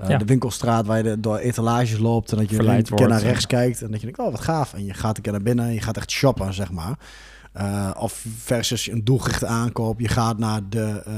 Uh, 0.02 0.10
Ja. 0.10 0.18
De 0.18 0.26
winkelstraat 0.26 0.86
waar 0.86 0.98
je 0.98 1.04
de- 1.04 1.20
door 1.20 1.38
etalages 1.38 2.00
loopt 2.00 2.32
en 2.32 2.38
dat 2.38 2.50
je 2.50 2.56
Verleid 2.56 2.90
een 2.90 2.96
keer 2.96 3.08
naar 3.08 3.22
rechts 3.22 3.48
kijkt 3.48 3.82
en 3.82 3.92
dat 3.92 4.00
je 4.00 4.06
denkt, 4.06 4.20
oh 4.22 4.32
wat 4.32 4.40
gaaf. 4.42 4.74
En 4.74 4.86
je 4.86 4.94
gaat 4.94 5.18
een 5.18 5.24
keer 5.24 5.32
naar 5.32 5.42
binnen 5.42 5.66
en 5.66 5.74
je 5.74 5.82
gaat 5.82 5.98
echt 5.98 6.12
shoppen, 6.12 6.54
zeg 6.54 6.72
maar. 6.72 6.98
Uh, 7.58 7.92
of 7.98 8.26
versus 8.38 8.88
een 8.92 9.04
doelgerichte 9.04 9.46
aankoop. 9.46 10.00
Je 10.00 10.08
gaat 10.08 10.38
naar 10.38 10.62
de, 10.70 11.04
uh, 11.08 11.14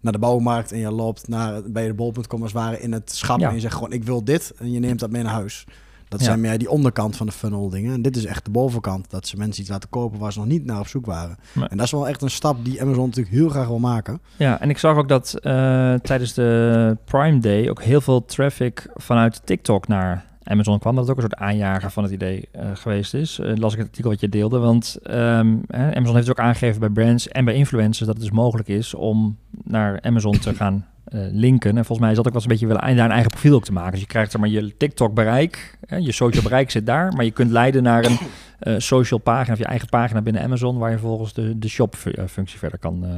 naar 0.00 0.12
de 0.12 0.18
bouwmarkt 0.18 0.72
en 0.72 0.78
je 0.78 0.90
loopt 0.90 1.28
naar, 1.28 1.62
bij 1.70 1.86
de 1.86 1.94
bol.com 1.94 2.42
als 2.42 2.52
het 2.52 2.60
ware 2.62 2.80
in 2.80 2.92
het 2.92 3.12
schap. 3.12 3.38
Ja. 3.40 3.48
En 3.48 3.54
je 3.54 3.60
zegt 3.60 3.74
gewoon, 3.74 3.92
ik 3.92 4.04
wil 4.04 4.24
dit. 4.24 4.52
En 4.58 4.72
je 4.72 4.78
neemt 4.80 5.00
dat 5.00 5.10
mee 5.10 5.22
naar 5.22 5.32
huis. 5.32 5.64
Dat 6.08 6.22
zijn 6.22 6.40
meer 6.40 6.58
die 6.58 6.70
onderkant 6.70 7.16
van 7.16 7.26
de 7.26 7.32
funnel 7.32 7.68
dingen. 7.68 7.92
En 7.92 8.02
dit 8.02 8.16
is 8.16 8.24
echt 8.24 8.44
de 8.44 8.50
bovenkant. 8.50 9.10
Dat 9.10 9.26
ze 9.26 9.36
mensen 9.36 9.62
iets 9.62 9.70
laten 9.70 9.88
kopen 9.88 10.18
waar 10.18 10.32
ze 10.32 10.38
nog 10.38 10.48
niet 10.48 10.64
naar 10.64 10.80
op 10.80 10.86
zoek 10.86 11.06
waren. 11.06 11.36
En 11.54 11.76
dat 11.76 11.86
is 11.86 11.90
wel 11.90 12.08
echt 12.08 12.22
een 12.22 12.30
stap 12.30 12.64
die 12.64 12.82
Amazon 12.82 13.04
natuurlijk 13.04 13.34
heel 13.34 13.48
graag 13.48 13.66
wil 13.66 13.78
maken. 13.78 14.20
Ja, 14.36 14.60
en 14.60 14.70
ik 14.70 14.78
zag 14.78 14.96
ook 14.96 15.08
dat 15.08 15.34
eh, 15.34 15.94
tijdens 15.94 16.34
de 16.34 16.96
Prime 17.04 17.38
Day 17.38 17.68
ook 17.68 17.82
heel 17.82 18.00
veel 18.00 18.24
traffic 18.24 18.88
vanuit 18.94 19.40
TikTok 19.44 19.88
naar 19.88 20.24
Amazon 20.42 20.78
kwam. 20.78 20.94
Dat 20.94 21.02
het 21.02 21.10
ook 21.16 21.22
een 21.22 21.30
soort 21.30 21.42
aanjager 21.42 21.90
van 21.90 22.02
het 22.02 22.12
idee 22.12 22.48
eh, 22.52 22.70
geweest 22.74 23.14
is. 23.14 23.38
Eh, 23.38 23.56
las 23.56 23.72
ik 23.72 23.78
het 23.78 23.88
artikel 23.88 24.10
wat 24.10 24.20
je 24.20 24.28
deelde. 24.28 24.58
Want 24.58 24.98
ehm, 25.02 25.56
Amazon 25.68 26.16
heeft 26.16 26.30
ook 26.30 26.40
aangegeven 26.40 26.80
bij 26.80 26.88
brands 26.88 27.28
en 27.28 27.44
bij 27.44 27.54
influencers 27.54 28.06
dat 28.06 28.16
het 28.16 28.24
dus 28.24 28.34
mogelijk 28.34 28.68
is 28.68 28.94
om 28.94 29.36
naar 29.64 30.00
Amazon 30.00 30.38
te 30.38 30.54
gaan 30.60 30.86
linken. 31.12 31.70
En 31.70 31.76
volgens 31.84 31.98
mij 31.98 32.10
is 32.10 32.16
dat 32.16 32.26
ook 32.26 32.32
wel 32.32 32.42
eens 32.42 32.52
een 32.52 32.58
beetje 32.58 32.66
willen 32.80 32.96
daar 32.96 33.04
een 33.04 33.12
eigen 33.12 33.30
profiel 33.30 33.54
ook 33.54 33.64
te 33.64 33.72
maken. 33.72 33.90
Dus 33.92 34.00
je 34.00 34.06
krijgt 34.06 34.30
zeg 34.30 34.40
maar 34.40 34.50
je 34.50 34.76
TikTok 34.76 35.14
bereik, 35.14 35.78
hè, 35.86 35.96
je 35.96 36.12
social 36.12 36.42
bereik 36.42 36.70
zit 36.70 36.86
daar, 36.86 37.12
maar 37.12 37.24
je 37.24 37.30
kunt 37.30 37.50
leiden 37.50 37.82
naar 37.82 38.04
een 38.04 38.18
eh, 38.58 38.74
social 38.78 39.20
pagina 39.20 39.52
of 39.52 39.58
je 39.58 39.64
eigen 39.64 39.88
pagina 39.88 40.22
binnen 40.22 40.42
Amazon, 40.42 40.78
waar 40.78 40.90
je 40.90 40.98
volgens 40.98 41.32
de, 41.32 41.58
de 41.58 41.68
shop 41.68 41.94
fu- 41.94 42.10
eh, 42.10 42.24
functie 42.26 42.58
verder 42.58 42.78
kan 42.78 43.04
eh, 43.04 43.10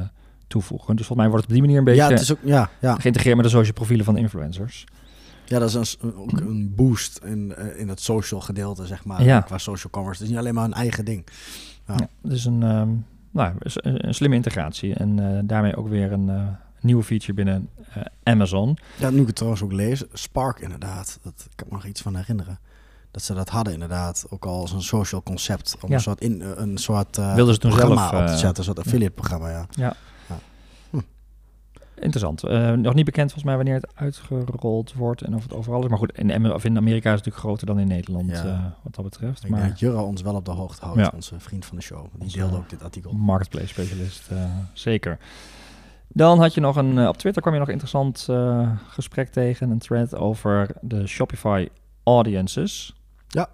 toevoegen. 0.46 0.96
Dus 0.96 1.06
volgens 1.06 1.18
mij 1.18 1.28
wordt 1.28 1.42
het 1.42 1.46
op 1.46 1.52
die 1.52 1.62
manier 1.62 1.78
een 1.78 1.84
beetje 1.84 2.02
ja, 2.02 2.10
het 2.10 2.20
is 2.20 2.32
ook, 2.32 2.38
ja, 2.42 2.70
ja. 2.80 2.94
geïntegreerd 2.94 3.36
met 3.36 3.44
de 3.44 3.50
social 3.50 3.72
profielen 3.72 4.04
van 4.04 4.16
influencers. 4.16 4.84
ja, 5.46 5.58
dat 5.58 5.74
is 5.74 5.96
een, 6.00 6.14
ook 6.16 6.40
een 6.40 6.72
boost 6.76 7.20
in, 7.24 7.54
eh, 7.54 7.80
in 7.80 7.88
het 7.88 8.00
social 8.00 8.40
gedeelte, 8.40 8.86
zeg 8.86 9.04
maar. 9.04 9.22
Ja. 9.22 9.40
Qua 9.40 9.58
social 9.58 9.92
commerce. 9.92 10.14
Het 10.18 10.22
is 10.22 10.28
niet 10.28 10.38
alleen 10.38 10.54
maar 10.54 10.64
een 10.64 10.72
eigen 10.72 11.04
ding. 11.04 11.26
Ja. 11.86 11.94
Ja, 11.96 12.08
dus 12.22 12.44
een, 12.44 12.62
ehm, 12.62 12.88
nou, 13.30 13.52
is 13.58 13.76
een, 13.76 14.06
een 14.06 14.14
slimme 14.14 14.36
integratie 14.36 14.94
en 14.94 15.18
eh, 15.18 15.40
daarmee 15.44 15.76
ook 15.76 15.88
weer 15.88 16.12
een 16.12 16.28
eh, 16.28 16.42
nieuwe 16.80 17.02
feature 17.02 17.32
binnen 17.34 17.68
eh, 17.92 18.02
Amazon. 18.22 18.78
Ja, 18.96 19.10
nu 19.10 19.20
ik 19.20 19.26
het 19.26 19.34
trouwens 19.36 19.62
ook 19.62 19.72
lees, 19.72 20.04
Spark 20.12 20.58
inderdaad. 20.60 21.18
Dat 21.22 21.46
ik 21.50 21.56
kan 21.56 21.66
me 21.70 21.74
nog 21.74 21.84
iets 21.84 22.00
van 22.02 22.16
herinneren. 22.16 22.58
Dat 23.10 23.22
ze 23.22 23.34
dat 23.34 23.48
hadden 23.48 23.72
inderdaad, 23.72 24.26
ook 24.30 24.44
al 24.46 24.60
als 24.60 24.72
een 24.72 24.82
social 24.82 25.22
concept. 25.22 25.76
Om 25.80 25.88
Ja. 25.88 25.94
een 25.94 26.00
soort, 26.00 26.20
in, 26.20 26.40
een 26.40 26.78
soort 26.78 27.18
eh, 27.18 27.34
Wilden 27.34 27.54
ze 27.54 27.60
toen 27.60 27.70
programma 27.70 28.08
zelf, 28.08 28.20
op 28.20 28.26
te 28.26 28.32
eh, 28.32 28.38
zetten. 28.38 28.58
Een 28.58 28.64
soort 28.64 28.78
affiliate 28.78 29.12
programma, 29.14 29.66
ja. 29.76 29.94
Interessant. 32.00 32.42
Eh, 32.44 32.72
nog 32.72 32.94
niet 32.94 33.04
bekend 33.04 33.32
volgens 33.32 33.44
mij 33.44 33.56
wanneer 33.56 33.74
het 33.74 33.88
uitgerold 33.94 34.92
wordt 34.94 35.22
en 35.22 35.34
of 35.34 35.42
het 35.42 35.54
overal 35.54 35.82
is. 35.82 35.88
Maar 35.88 35.98
goed, 35.98 36.12
in, 36.18 36.52
of 36.52 36.64
in 36.64 36.76
Amerika 36.76 37.10
is 37.12 37.16
het 37.16 37.24
natuurlijk 37.24 37.36
groter 37.44 37.66
dan 37.66 37.78
in 37.78 37.86
Nederland 37.88 38.30
Ja. 38.30 38.44
eh, 38.44 38.64
wat 38.82 38.94
dat 38.94 39.04
betreft. 39.04 39.36
Ik 39.36 39.48
denk 39.48 39.60
Maar 39.60 39.68
dat 39.68 39.78
Jura 39.80 40.02
ons 40.02 40.22
wel 40.22 40.34
op 40.34 40.44
de 40.44 40.50
hoogte 40.50 40.84
houdt, 40.84 41.00
Ja. 41.00 41.10
onze 41.14 41.34
vriend 41.40 41.64
van 41.64 41.76
de 41.76 41.82
show. 41.82 42.06
Die 42.18 42.32
deelde 42.32 42.56
ook 42.56 42.70
dit 42.70 42.82
artikel. 42.82 43.12
marketplace 43.12 43.66
specialist, 43.66 44.28
eh, 44.30 44.44
zeker. 44.72 45.18
Dan 46.08 46.38
had 46.38 46.54
je 46.54 46.60
nog 46.60 46.76
een, 46.76 46.98
eh, 46.98 47.08
op 47.08 47.16
Twitter 47.16 47.42
kwam 47.42 47.54
je 47.54 47.58
nog 47.60 47.68
een 47.68 47.74
interessant 47.74 48.26
eh, 48.30 48.70
gesprek 48.88 49.28
tegen, 49.28 49.70
een 49.70 49.78
thread 49.78 50.14
over 50.16 50.70
de 50.80 51.06
Shopify 51.06 51.68
audiences. 52.02 52.94
Ja. 53.28 53.48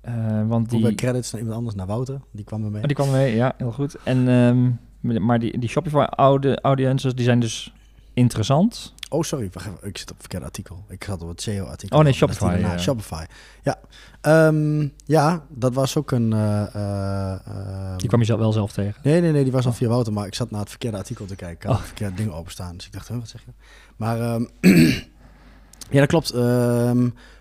Eh, 0.00 0.14
want 0.46 0.70
die, 0.70 0.94
credits 0.94 1.32
naar 1.32 1.40
iemand 1.40 1.58
anders, 1.58 1.76
naar 1.76 1.86
Wouter. 1.86 2.20
Die 2.30 2.44
kwam 2.44 2.64
er 2.64 2.70
mee. 2.70 2.80
Oh, 2.80 2.86
die 2.86 2.96
kwam 2.96 3.10
mee, 3.10 3.34
ja, 3.34 3.54
heel 3.56 3.72
goed. 3.72 3.96
En, 4.04 4.28
ehm, 4.28 5.24
maar 5.24 5.38
die, 5.38 5.58
die 5.58 5.68
Shopify 5.68 5.96
audi- 5.96 6.54
audiences, 6.54 7.14
die 7.14 7.24
zijn 7.24 7.40
dus 7.40 7.72
interessant. 8.14 8.94
Oh, 9.08 9.22
sorry. 9.22 9.44
Ik 9.82 9.98
zit 9.98 10.10
op 10.10 10.16
het 10.16 10.20
verkeerde 10.20 10.44
artikel. 10.44 10.84
Ik 10.88 11.04
zat 11.04 11.22
op 11.22 11.28
het 11.28 11.42
SEO-artikel. 11.42 11.98
Oh, 11.98 12.04
nee, 12.04 12.12
Shopify, 12.12 12.56
ja. 12.60 12.78
Shopify. 12.78 13.24
Ja. 13.62 13.78
Ehm, 14.20 14.88
ja, 15.04 15.44
dat 15.48 15.74
was 15.74 15.96
ook 15.96 16.10
een... 16.10 16.32
eh, 16.32 16.74
eh, 16.74 17.32
ehm, 17.46 17.96
Die 17.96 18.08
kwam 18.08 18.22
je 18.22 18.36
wel 18.38 18.52
zelf 18.52 18.72
tegen. 18.72 19.00
Nee, 19.02 19.20
nee, 19.20 19.32
nee, 19.32 19.42
die 19.42 19.52
was 19.52 19.66
al 19.66 19.72
via 19.72 19.88
Wouter, 19.88 20.12
maar 20.12 20.26
ik 20.26 20.34
zat 20.34 20.50
naar 20.50 20.60
het 20.60 20.68
verkeerde 20.70 20.96
artikel 20.96 21.26
te 21.26 21.36
kijken. 21.36 21.56
Ik 21.56 21.62
had 21.62 21.72
Oh. 21.72 21.78
het 21.78 21.86
verkeerde 21.86 22.14
ding 22.14 22.32
openstaan, 22.32 22.76
dus 22.76 22.86
ik 22.86 22.92
dacht, 22.92 23.08
huh, 23.08 23.18
wat 23.18 23.28
zeg 23.28 23.42
je? 23.44 23.52
Maar 23.96 24.20
ehm, 24.20 24.44
ja, 25.90 26.00
dat 26.00 26.08
klopt. 26.08 26.32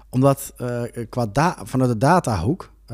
Omdat 0.10 0.54
eh, 0.58 0.82
qua 1.10 1.56
vanuit 1.64 1.90
de 1.92 1.98
datahoek... 1.98 2.72
d- 2.86 2.92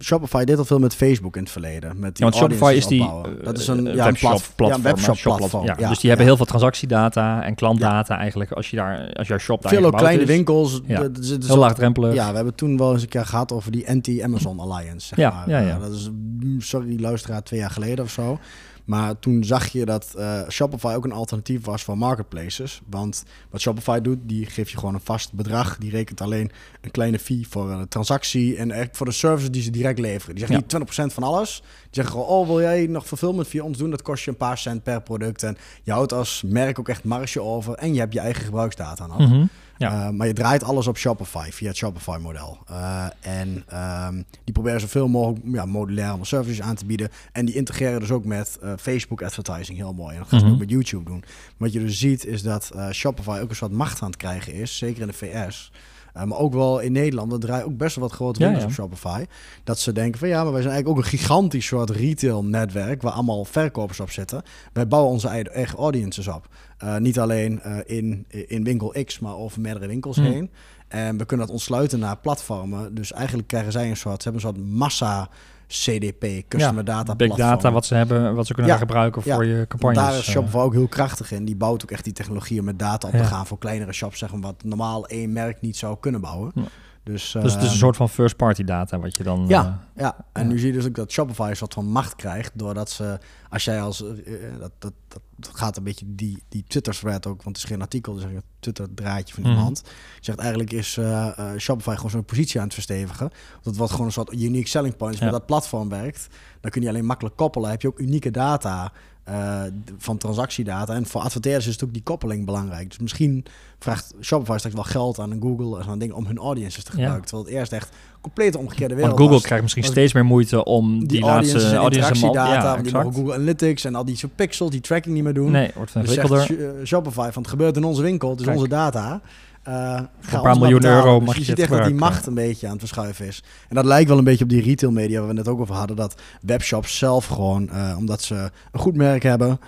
Shopify 0.00 0.44
deed 0.44 0.58
al 0.58 0.64
veel 0.64 0.78
met 0.78 0.94
Facebook 0.94 1.36
in 1.36 1.42
het 1.42 1.50
verleden. 1.52 1.98
Met 1.98 2.16
die 2.16 2.24
Ja, 2.26 2.30
want 2.30 2.34
Shopify 2.34 2.72
is 2.76 2.86
die 2.86 3.02
eh, 3.02 3.22
dat 3.44 3.58
is 3.58 3.66
een, 3.68 3.86
eh, 3.86 3.94
ja, 3.94 3.98
een 4.00 4.04
webshop 4.04 4.30
platf- 4.30 4.52
platform. 4.56 4.68
Ja, 4.70 4.74
een 4.76 4.82
webshop 4.94 5.16
shop 5.16 5.36
platform. 5.36 5.64
Ja, 5.66 5.74
dus 5.88 5.98
die 5.98 6.08
hebben 6.08 6.26
heel 6.26 6.36
veel 6.36 6.46
transactiedata 6.46 7.42
en 7.44 7.54
klantdata 7.54 8.16
eigenlijk. 8.18 8.52
Als 8.52 8.70
je 8.70 8.76
daar, 8.76 9.12
als 9.12 9.28
jouw 9.28 9.38
shop 9.38 9.62
daar 9.62 9.72
veel 9.72 9.90
kleine 9.90 10.22
is. 10.22 10.28
winkels. 10.28 10.80
Ja. 10.86 11.00
d- 11.08 11.14
d- 11.14 11.40
d- 11.40 11.46
Heel 11.46 11.56
laagdrempelig. 11.58 12.14
Ja, 12.14 12.28
we 12.30 12.34
hebben 12.36 12.54
toen 12.54 12.76
wel 12.76 12.92
eens 12.92 13.02
een 13.02 13.08
keer 13.08 13.24
gehad 13.26 13.52
over 13.52 13.72
die 13.72 13.88
anti-Amazon 13.88 14.60
Alliance. 14.60 15.06
Zeg 15.06 15.18
Ja, 15.18 15.30
maar. 15.30 15.48
ja, 15.50 15.58
ja. 15.68 15.78
Dat 15.78 15.92
is, 15.92 16.10
sorry 16.58 17.00
luisteraar, 17.00 17.42
twee 17.42 17.60
jaar 17.60 17.70
geleden 17.70 18.04
of 18.04 18.10
zo. 18.10 18.38
Maar 18.84 19.18
toen 19.18 19.44
zag 19.44 19.66
je 19.66 19.84
dat 19.84 20.14
eh, 20.18 20.40
Shopify 20.48 20.92
ook 20.96 21.04
een 21.04 21.12
alternatief 21.12 21.64
was 21.64 21.82
voor 21.82 21.98
marketplaces. 21.98 22.80
Want 22.90 23.24
wat 23.50 23.60
Shopify 23.60 24.00
doet, 24.00 24.18
die 24.22 24.46
geeft 24.46 24.70
je 24.70 24.78
gewoon 24.78 24.94
een 24.94 25.00
vast 25.00 25.32
bedrag. 25.32 25.78
Die 25.78 25.90
rekent 25.90 26.20
alleen 26.20 26.50
een 26.80 26.90
kleine 26.90 27.18
fee 27.18 27.46
voor 27.48 27.70
een 27.70 27.88
transactie 27.88 28.52
en 28.56 28.62
eigenlijk 28.66 28.96
voor 28.96 29.06
de 29.06 29.12
services 29.12 29.50
die 29.50 29.62
ze 29.62 29.70
direct 29.70 29.98
leveren. 29.98 30.34
Die 30.34 30.46
zeggen 30.46 30.54
Ja. 30.68 30.78
niet 30.78 30.88
20% 31.10 31.12
van 31.14 31.22
alles. 31.22 31.60
Die 31.62 31.88
zeggen 31.90 32.14
gewoon, 32.14 32.28
oh 32.28 32.46
wil 32.46 32.60
jij 32.60 32.86
nog 32.86 33.06
fulfillment 33.06 33.48
via 33.48 33.62
ons 33.62 33.78
doen? 33.78 33.90
Dat 33.90 34.02
kost 34.02 34.24
je 34.24 34.30
een 34.30 34.36
paar 34.36 34.58
cent 34.58 34.82
per 34.82 35.02
product. 35.02 35.42
En 35.42 35.56
je 35.82 35.92
houdt 35.92 36.12
als 36.12 36.42
merk 36.46 36.78
ook 36.78 36.88
echt 36.88 37.04
marge 37.04 37.42
over. 37.42 37.74
En 37.74 37.94
je 37.94 38.00
hebt 38.00 38.12
je 38.12 38.20
eigen 38.20 38.44
gebruiksdata 38.44 39.06
nog. 39.06 39.18
Mhm. 39.18 39.44
Ja. 39.78 40.04
Uh, 40.06 40.10
maar 40.10 40.26
je 40.26 40.32
draait 40.32 40.62
alles 40.62 40.86
op 40.86 40.96
Shopify 40.98 41.50
via 41.50 41.68
het 41.68 41.76
Shopify-model. 41.76 42.58
Uh, 42.70 43.04
en 43.20 43.64
um, 44.08 44.24
die 44.44 44.52
proberen 44.54 44.80
zoveel 44.80 45.08
mogelijk 45.08 45.44
ja, 45.52 45.64
modulaire 45.66 46.24
services 46.24 46.62
aan 46.62 46.74
te 46.74 46.84
bieden. 46.86 47.08
En 47.32 47.44
die 47.46 47.54
integreren 47.54 48.00
dus 48.00 48.10
ook 48.10 48.24
met 48.24 48.58
uh, 48.62 48.72
Facebook 48.80 49.22
advertising 49.22 49.78
heel 49.78 49.92
mooi. 49.94 50.12
En 50.14 50.18
dat 50.18 50.28
gaan 50.28 50.38
ze 50.38 50.44
Mhm. 50.44 50.54
ook 50.54 50.60
met 50.60 50.70
YouTube 50.70 51.04
doen. 51.10 51.24
Wat 51.56 51.72
je 51.72 51.80
dus 51.80 51.98
ziet 51.98 52.24
is 52.26 52.42
dat 52.42 52.70
Shopify 52.92 53.38
ook 53.42 53.50
een 53.50 53.56
soort 53.56 53.72
macht 53.72 54.00
aan 54.02 54.08
het 54.08 54.16
krijgen 54.16 54.52
is. 54.52 54.76
Zeker 54.78 55.00
in 55.00 55.06
de 55.06 55.12
VS. 55.12 55.72
Uh, 56.16 56.22
maar 56.22 56.38
ook 56.38 56.52
wel 56.52 56.78
in 56.78 56.92
Nederland. 56.92 57.32
Er 57.32 57.40
draaien 57.40 57.64
ook 57.64 57.76
best 57.76 57.96
wel 57.96 58.04
wat 58.04 58.14
grote 58.14 58.38
winkels 58.38 58.62
ja. 58.62 58.68
op 58.68 58.74
Shopify. 58.74 59.24
Dat 59.64 59.78
ze 59.78 59.92
denken 59.92 60.18
van 60.18 60.28
ja, 60.28 60.42
maar 60.42 60.52
wij 60.52 60.62
zijn 60.62 60.74
eigenlijk 60.74 60.98
ook 60.98 61.12
een 61.12 61.18
gigantisch 61.18 61.66
soort 61.66 61.90
retail-netwerk. 61.90 63.02
Waar 63.02 63.12
allemaal 63.12 63.44
verkopers 63.44 64.00
op 64.00 64.10
zitten. 64.10 64.42
Wij 64.72 64.88
bouwen 64.88 65.12
onze 65.12 65.28
eigen, 65.28 65.78
audiences 65.78 66.28
op. 66.28 66.48
Uh, 66.84 66.96
niet 66.96 67.18
alleen 67.18 67.60
uh, 67.66 67.76
in, 67.86 68.24
in 68.28 68.64
winkel 68.64 68.94
X, 69.04 69.18
maar 69.18 69.36
over 69.36 69.60
meerdere 69.60 69.86
winkels 69.86 70.16
Hmm. 70.16 70.26
heen. 70.26 70.50
En 70.88 71.16
we 71.18 71.24
kunnen 71.24 71.46
dat 71.46 71.54
ontsluiten 71.54 71.98
naar 71.98 72.18
platformen. 72.18 72.94
Dus 72.94 73.12
eigenlijk 73.12 73.48
krijgen 73.48 73.72
zij 73.72 73.88
een 73.90 73.96
soort, 73.96 74.22
ze 74.22 74.28
hebben 74.28 74.48
een 74.48 74.54
soort 74.54 74.68
massa 74.70 75.28
CDP, 75.68 76.48
Customer 76.48 76.84
Data 76.84 77.14
Big 77.16 77.26
platform. 77.28 77.50
data, 77.50 77.70
wat 77.72 77.86
ze 77.86 77.94
hebben, 77.94 78.34
wat 78.34 78.46
ze 78.46 78.54
kunnen 78.54 78.72
Ja, 78.72 78.78
gebruiken 78.78 79.22
ja. 79.24 79.34
voor 79.34 79.44
je 79.44 79.66
campagnes. 79.68 79.98
Daar 80.04 80.12
is 80.18 80.26
eh. 80.26 80.32
Shopify 80.32 80.56
ook 80.56 80.72
heel 80.72 80.88
krachtig 80.88 81.32
in. 81.32 81.44
Die 81.44 81.56
bouwt 81.56 81.82
ook 81.82 81.90
echt 81.90 82.04
die 82.04 82.12
technologie 82.12 82.58
om 82.58 82.64
met 82.64 82.78
data 82.78 83.08
op 83.08 83.14
te 83.14 83.24
gaan 83.24 83.46
voor 83.46 83.58
kleinere 83.58 83.92
shops, 83.92 84.18
zeg 84.18 84.32
maar, 84.32 84.40
wat 84.40 84.64
normaal 84.64 85.06
één 85.06 85.32
merk 85.32 85.60
niet 85.60 85.76
zou 85.76 85.96
kunnen 86.00 86.20
bouwen. 86.20 86.52
Dus, 86.54 87.32
dus 87.32 87.32
het 87.32 87.44
is 87.44 87.54
een 87.54 87.60
ehm, 87.60 87.78
soort 87.78 87.96
van 87.96 88.08
first 88.08 88.36
party 88.36 88.64
data 88.64 88.98
wat 88.98 89.16
je 89.16 89.22
dan... 89.22 89.44
Ja, 89.48 89.80
eh, 89.94 90.02
ja, 90.02 90.16
en 90.32 90.48
nu 90.48 90.58
zie 90.58 90.66
je 90.66 90.72
dus 90.72 90.86
ook 90.86 90.94
dat 90.94 91.12
Shopify 91.12 91.46
een 91.50 91.56
soort 91.56 91.74
van 91.74 91.86
macht 91.86 92.16
krijgt. 92.16 92.52
Doordat 92.54 92.90
ze, 92.90 93.18
als 93.50 93.64
jij 93.64 93.80
als. 93.82 94.02
eh, 94.02 94.34
dat, 94.58 94.72
dat, 94.78 94.92
dat, 95.08 95.20
dat 95.36 95.50
gaat 95.56 95.76
een 95.76 95.82
beetje 95.82 96.04
die, 96.08 96.42
die 96.48 96.64
Twitter-thread 96.68 97.26
ook, 97.26 97.42
want 97.42 97.56
het 97.56 97.64
is 97.64 97.70
geen 97.72 97.80
artikel, 97.82 98.14
dus 98.14 98.22
een 98.22 98.42
Twitter-draadje 98.60 99.34
van 99.34 99.42
Mhm. 99.42 99.52
iemand. 99.52 99.82
Je 99.84 99.92
zegt 100.24 100.38
eigenlijk 100.38 100.72
is 100.72 100.96
eh, 100.96 101.38
eh, 101.38 101.58
Shopify 101.58 101.94
gewoon 101.94 102.10
zo'n 102.10 102.24
positie 102.24 102.58
aan 102.58 102.64
het 102.66 102.74
verstevigen. 102.74 103.30
Dat 103.62 103.76
wat 103.76 103.90
gewoon 103.90 104.06
een 104.06 104.12
soort 104.12 104.32
unique 104.32 104.68
selling 104.68 104.96
points 104.96 105.18
Ja. 105.18 105.24
met 105.24 105.32
dat 105.34 105.46
platform 105.46 105.88
werkt. 105.88 106.26
Dan 106.60 106.70
kun 106.70 106.82
je 106.82 106.88
alleen 106.88 107.06
makkelijk 107.06 107.36
koppelen. 107.36 107.70
Heb 107.70 107.82
je 107.82 107.88
ook 107.88 107.98
unieke 107.98 108.30
data. 108.30 108.92
eh, 109.28 109.62
van 109.98 110.18
transactiedata. 110.18 110.94
En 110.94 111.06
voor 111.06 111.20
adverteerders 111.20 111.66
is 111.66 111.84
ook 111.84 111.92
die 111.92 112.02
koppeling 112.02 112.44
belangrijk. 112.44 112.88
Dus 112.88 112.98
misschien 112.98 113.44
vraagt 113.78 114.14
Shopify 114.20 114.56
straks 114.56 114.74
wel 114.74 114.84
geld 114.84 115.18
aan 115.18 115.30
een 115.30 115.40
Google 115.42 115.78
en 115.78 115.84
zo'n 115.84 115.98
ding 115.98 116.12
om 116.12 116.26
hun 116.26 116.38
audiences 116.38 116.84
te 116.84 116.90
Ja. 116.90 116.96
gebruiken. 116.96 117.26
Terwijl 117.26 117.46
het 117.48 117.56
eerst 117.56 117.72
echt 117.72 117.94
compleet 118.28 118.52
de 118.52 118.58
omgekeerde 118.58 118.94
wereld 118.94 119.10
Want 119.10 119.20
Google 119.20 119.34
was. 119.36 119.44
krijgt 119.44 119.62
misschien 119.62 119.82
was- 119.84 119.92
steeds 119.92 120.12
meer 120.12 120.24
moeite 120.24 120.64
om 120.64 120.98
die, 120.98 121.08
die, 121.08 121.20
laatste 121.20 121.34
audiences 121.34 121.70
en 121.72 121.78
audience 121.78 122.14
interactiedata, 122.14 122.66
ja, 122.66 122.72
want 122.72 122.84
die 122.84 122.92
mogen. 122.92 123.12
Google 123.12 123.34
Analytics 123.34 123.84
en 123.84 123.94
al 123.94 124.04
die 124.04 124.16
soort 124.16 124.34
pixels, 124.34 124.70
die 124.70 124.80
tracking 124.80 125.14
niet 125.14 125.24
meer 125.24 125.34
doen. 125.34 125.50
Nee, 125.50 125.70
wordt 125.74 125.92
dus 125.92 126.12
zegt 126.12 126.30
eh, 126.30 126.66
Shopify 126.84 127.28
van 127.32 127.42
het 127.42 127.50
gebeurt 127.50 127.76
in 127.76 127.84
onze 127.84 128.02
winkel, 128.02 128.30
het 128.30 128.38
is 128.38 128.44
Kijk. 128.44 128.56
onze 128.56 128.68
data. 128.68 129.20
Ga 129.62 130.08
een 130.32 130.42
paar 130.42 130.58
miljoen 130.58 130.84
euro 130.84 131.18
Dus 131.18 131.26
mag 131.26 131.34
je 131.34 131.40
je 131.40 131.46
ziet 131.46 131.58
echt 131.58 131.70
dat 131.70 131.84
die 131.84 131.94
macht 131.94 132.26
een 132.26 132.34
beetje 132.34 132.66
aan 132.66 132.72
het 132.72 132.80
verschuiven 132.80 133.26
is. 133.26 133.42
En 133.68 133.74
dat 133.74 133.84
lijkt 133.84 134.08
wel 134.08 134.18
een 134.18 134.24
beetje 134.24 134.44
op 134.44 134.50
die 134.50 134.62
retail 134.62 134.92
media 134.92 135.20
waar 135.20 135.28
we 135.28 135.36
het 135.36 135.48
ook 135.48 135.60
over 135.60 135.74
hadden. 135.74 135.96
Dat 135.96 136.14
webshops 136.42 136.98
zelf 136.98 137.26
gewoon, 137.26 137.70
eh, 137.70 137.94
omdat 137.98 138.22
ze 138.22 138.34
een 138.72 138.80
goed 138.80 138.96
merk 138.96 139.22
hebben, 139.22 139.60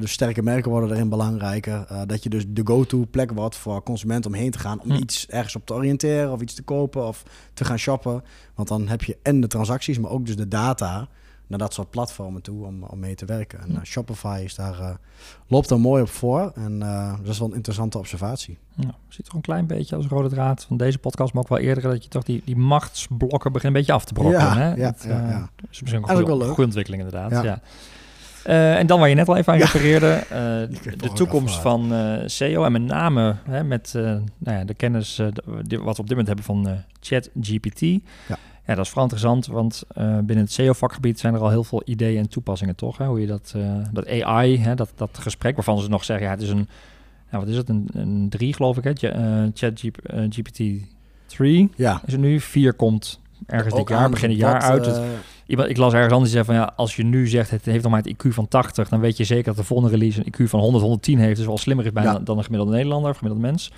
dus 0.00 0.12
sterke 0.12 0.42
merken 0.42 0.70
worden 0.70 0.90
erin 0.90 1.08
belangrijker. 1.08 1.84
eh, 1.88 2.00
dat 2.06 2.22
je 2.22 2.28
dus 2.28 2.44
de 2.48 2.60
go-to 2.64 3.04
plek 3.10 3.32
wordt 3.32 3.56
voor 3.56 3.82
consumenten 3.82 4.30
om 4.30 4.36
heen 4.36 4.50
te 4.50 4.58
gaan 4.58 4.80
om 4.80 4.90
Hm. 4.90 4.96
iets 5.02 5.26
ergens 5.26 5.56
op 5.56 5.66
te 5.66 5.74
oriënteren 5.74 6.32
of 6.32 6.40
iets 6.40 6.54
te 6.54 6.62
kopen 6.62 7.06
of 7.06 7.22
te 7.54 7.64
gaan 7.64 7.78
shoppen. 7.78 8.22
Want 8.54 8.68
dan 8.68 8.88
heb 8.88 9.02
je 9.02 9.18
en 9.22 9.40
de 9.40 9.46
transacties, 9.46 9.98
maar 9.98 10.10
ook 10.10 10.26
dus 10.26 10.36
de 10.36 10.48
data 10.48 11.08
naar 11.48 11.58
dat 11.58 11.74
soort 11.74 11.90
platformen 11.90 12.42
toe 12.42 12.64
om, 12.66 12.82
om 12.82 12.98
mee 12.98 13.14
te 13.14 13.24
werken. 13.24 13.60
En 13.60 13.70
uh, 13.70 13.82
Shopify 13.82 14.40
is 14.44 14.54
daar, 14.54 14.80
uh, 14.80 14.90
loopt 15.46 15.70
er 15.70 15.80
mooi 15.80 16.02
op 16.02 16.08
voor. 16.08 16.52
En 16.54 16.72
uh, 16.82 17.16
dat 17.18 17.28
is 17.28 17.38
wel 17.38 17.48
een 17.48 17.54
interessante 17.54 17.98
observatie. 17.98 18.58
Ja, 18.74 18.94
ziet 19.08 19.24
toch 19.24 19.34
een 19.34 19.40
klein 19.40 19.66
beetje 19.66 19.96
als 19.96 20.06
rode 20.06 20.28
draad 20.28 20.64
van 20.64 20.76
deze 20.76 20.98
podcast, 20.98 21.32
maar 21.32 21.42
ook 21.42 21.48
wel 21.48 21.58
eerder 21.58 21.82
dat 21.82 22.02
je 22.02 22.08
toch 22.08 22.22
die, 22.22 22.42
die 22.44 22.56
machtsblokken 22.56 23.52
begint 23.52 23.72
een 23.72 23.78
beetje 23.78 23.92
af 23.92 24.04
te 24.04 24.12
brokken. 24.12 24.40
Ja, 24.40 24.56
hè? 24.56 24.68
ja, 24.74 24.90
dat, 24.90 25.02
ja, 25.06 25.28
ja. 25.28 25.50
is 25.70 25.80
misschien 25.80 26.02
ook 26.02 26.10
een 26.10 26.24
wel 26.26 26.36
leuk. 26.38 26.46
goede 26.46 26.62
ontwikkeling 26.64 27.02
inderdaad. 27.02 27.44
Ja. 27.44 27.60
Uh, 28.46 28.78
en 28.78 28.86
dan 28.86 28.98
waar 28.98 29.08
je 29.08 29.14
net 29.14 29.28
al 29.28 29.36
even 29.36 29.52
aan 29.52 29.58
refereerde, 29.58 30.06
uh, 30.32 30.76
heb 30.84 30.98
de 30.98 31.12
toekomst 31.12 31.60
van 31.60 31.92
uh, 31.92 32.18
SEO 32.26 32.64
en 32.64 32.72
met 32.72 32.82
name 32.82 33.36
hè, 33.44 33.64
met 33.64 33.90
nou 33.94 34.58
ja, 34.58 34.64
de 34.64 34.74
kennis 34.74 35.20
die, 35.62 35.80
wat 35.80 35.96
we 35.96 36.02
op 36.02 36.08
dit 36.08 36.16
moment 36.16 36.26
hebben 36.26 36.44
van 36.44 36.68
ChatGPT. 37.00 37.80
Ja. 37.80 37.98
ja, 38.66 38.74
dat 38.74 38.78
is 38.78 38.88
vooral 38.88 39.02
interessant, 39.02 39.46
want 39.46 39.82
binnen 39.96 40.38
het 40.44 40.52
SEO-vakgebied 40.52 41.20
zijn 41.20 41.34
er 41.34 41.40
al 41.40 41.50
heel 41.50 41.64
veel 41.64 41.82
ideeën 41.84 42.18
en 42.18 42.28
toepassingen, 42.28 42.74
toch? 42.74 42.98
Hè? 42.98 43.06
Hoe 43.06 43.20
je 43.20 43.26
dat, 43.26 43.54
dat 43.92 44.08
AI, 44.08 44.58
hè, 44.58 44.74
dat, 44.74 44.92
dat 44.94 45.18
gesprek 45.18 45.54
waarvan 45.54 45.80
ze 45.80 45.88
nog 45.88 46.04
zeggen, 46.04 46.26
ja, 46.26 46.32
het 46.32 46.42
is 46.42 46.50
een, 46.50 46.68
nou, 47.30 47.44
wat 47.44 47.48
is 47.48 47.56
het, 47.56 47.68
een, 47.68 47.88
een 47.92 48.26
3 48.28 48.54
geloof 48.54 48.76
ik, 48.76 48.84
hè? 48.84 49.10
ChatGPT 49.54 50.60
3 51.26 51.70
Ja. 51.76 52.02
is 52.06 52.12
er 52.12 52.18
nu, 52.18 52.40
4 52.40 52.74
komt 52.74 53.20
ergens 53.46 53.74
dit 53.74 53.88
jaar, 53.88 54.10
begin 54.10 54.28
het 54.28 54.38
jaar 54.38 54.60
uit. 54.60 54.86
Het, 54.86 54.96
eh, 54.96 55.04
Iemand- 55.46 55.68
Ik 55.68 55.76
las 55.76 55.92
ergens 55.92 56.12
anders 56.12 56.32
die 56.32 56.42
zei 56.44 56.56
van 56.56 56.64
ja, 56.66 56.72
als 56.76 56.96
je 56.96 57.02
nu 57.04 57.26
zegt 57.28 57.50
het 57.50 57.64
heeft 57.64 57.82
nog 57.82 57.92
maar 57.92 58.02
het 58.02 58.12
IQ 58.26 58.28
van 58.32 58.48
80, 58.48 58.88
dan 58.88 59.00
weet 59.00 59.16
je 59.16 59.24
zeker 59.24 59.44
dat 59.44 59.56
de 59.56 59.64
volgende 59.64 59.90
release 59.92 60.18
een 60.24 60.26
IQ 60.32 60.48
van 60.48 60.60
100, 60.60 60.82
110 60.82 61.18
heeft. 61.18 61.36
Dus 61.36 61.46
wel 61.46 61.58
slimmer 61.58 61.86
is 61.86 61.92
bijna 61.92 62.12
Ja. 62.12 62.18
dan 62.18 62.38
een 62.38 62.44
gemiddelde 62.44 62.72
Nederlander 62.74 63.10
of 63.10 63.16
gemiddelde 63.16 63.46
mens. 63.48 63.72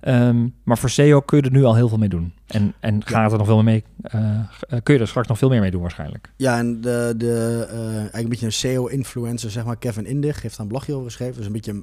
Ehm, 0.00 0.46
maar 0.62 0.78
voor 0.78 0.90
SEO 0.90 1.20
kun 1.20 1.38
je 1.38 1.44
er 1.44 1.50
nu 1.52 1.64
al 1.64 1.74
heel 1.74 1.88
veel 1.88 1.98
mee 1.98 2.08
doen. 2.08 2.32
En, 2.46 2.74
en 2.80 3.04
gaat 3.04 3.32
er 3.32 3.38
nog 3.38 3.46
veel 3.46 3.62
meer 3.62 3.64
mee? 3.64 3.84
eh, 4.02 4.30
eh, 4.68 4.78
kun 4.82 4.94
je 4.94 5.00
er 5.00 5.08
straks 5.08 5.28
nog 5.28 5.38
veel 5.38 5.48
meer 5.48 5.60
mee 5.60 5.70
doen 5.70 5.80
waarschijnlijk? 5.80 6.32
Ja, 6.36 6.58
en 6.58 6.80
de, 6.80 7.14
de, 7.16 7.66
eh, 7.70 7.76
eigenlijk 7.96 8.22
een 8.22 8.28
beetje 8.28 8.46
een 8.46 8.52
SEO-influencer, 8.52 9.50
zeg 9.50 9.64
maar, 9.64 9.76
Kevin 9.76 10.06
Indig, 10.06 10.42
heeft 10.42 10.56
daar 10.56 10.66
een 10.66 10.72
blogje 10.72 10.92
over 10.94 11.04
geschreven. 11.06 11.36
Dus 11.36 11.46
een 11.46 11.52
beetje, 11.52 11.82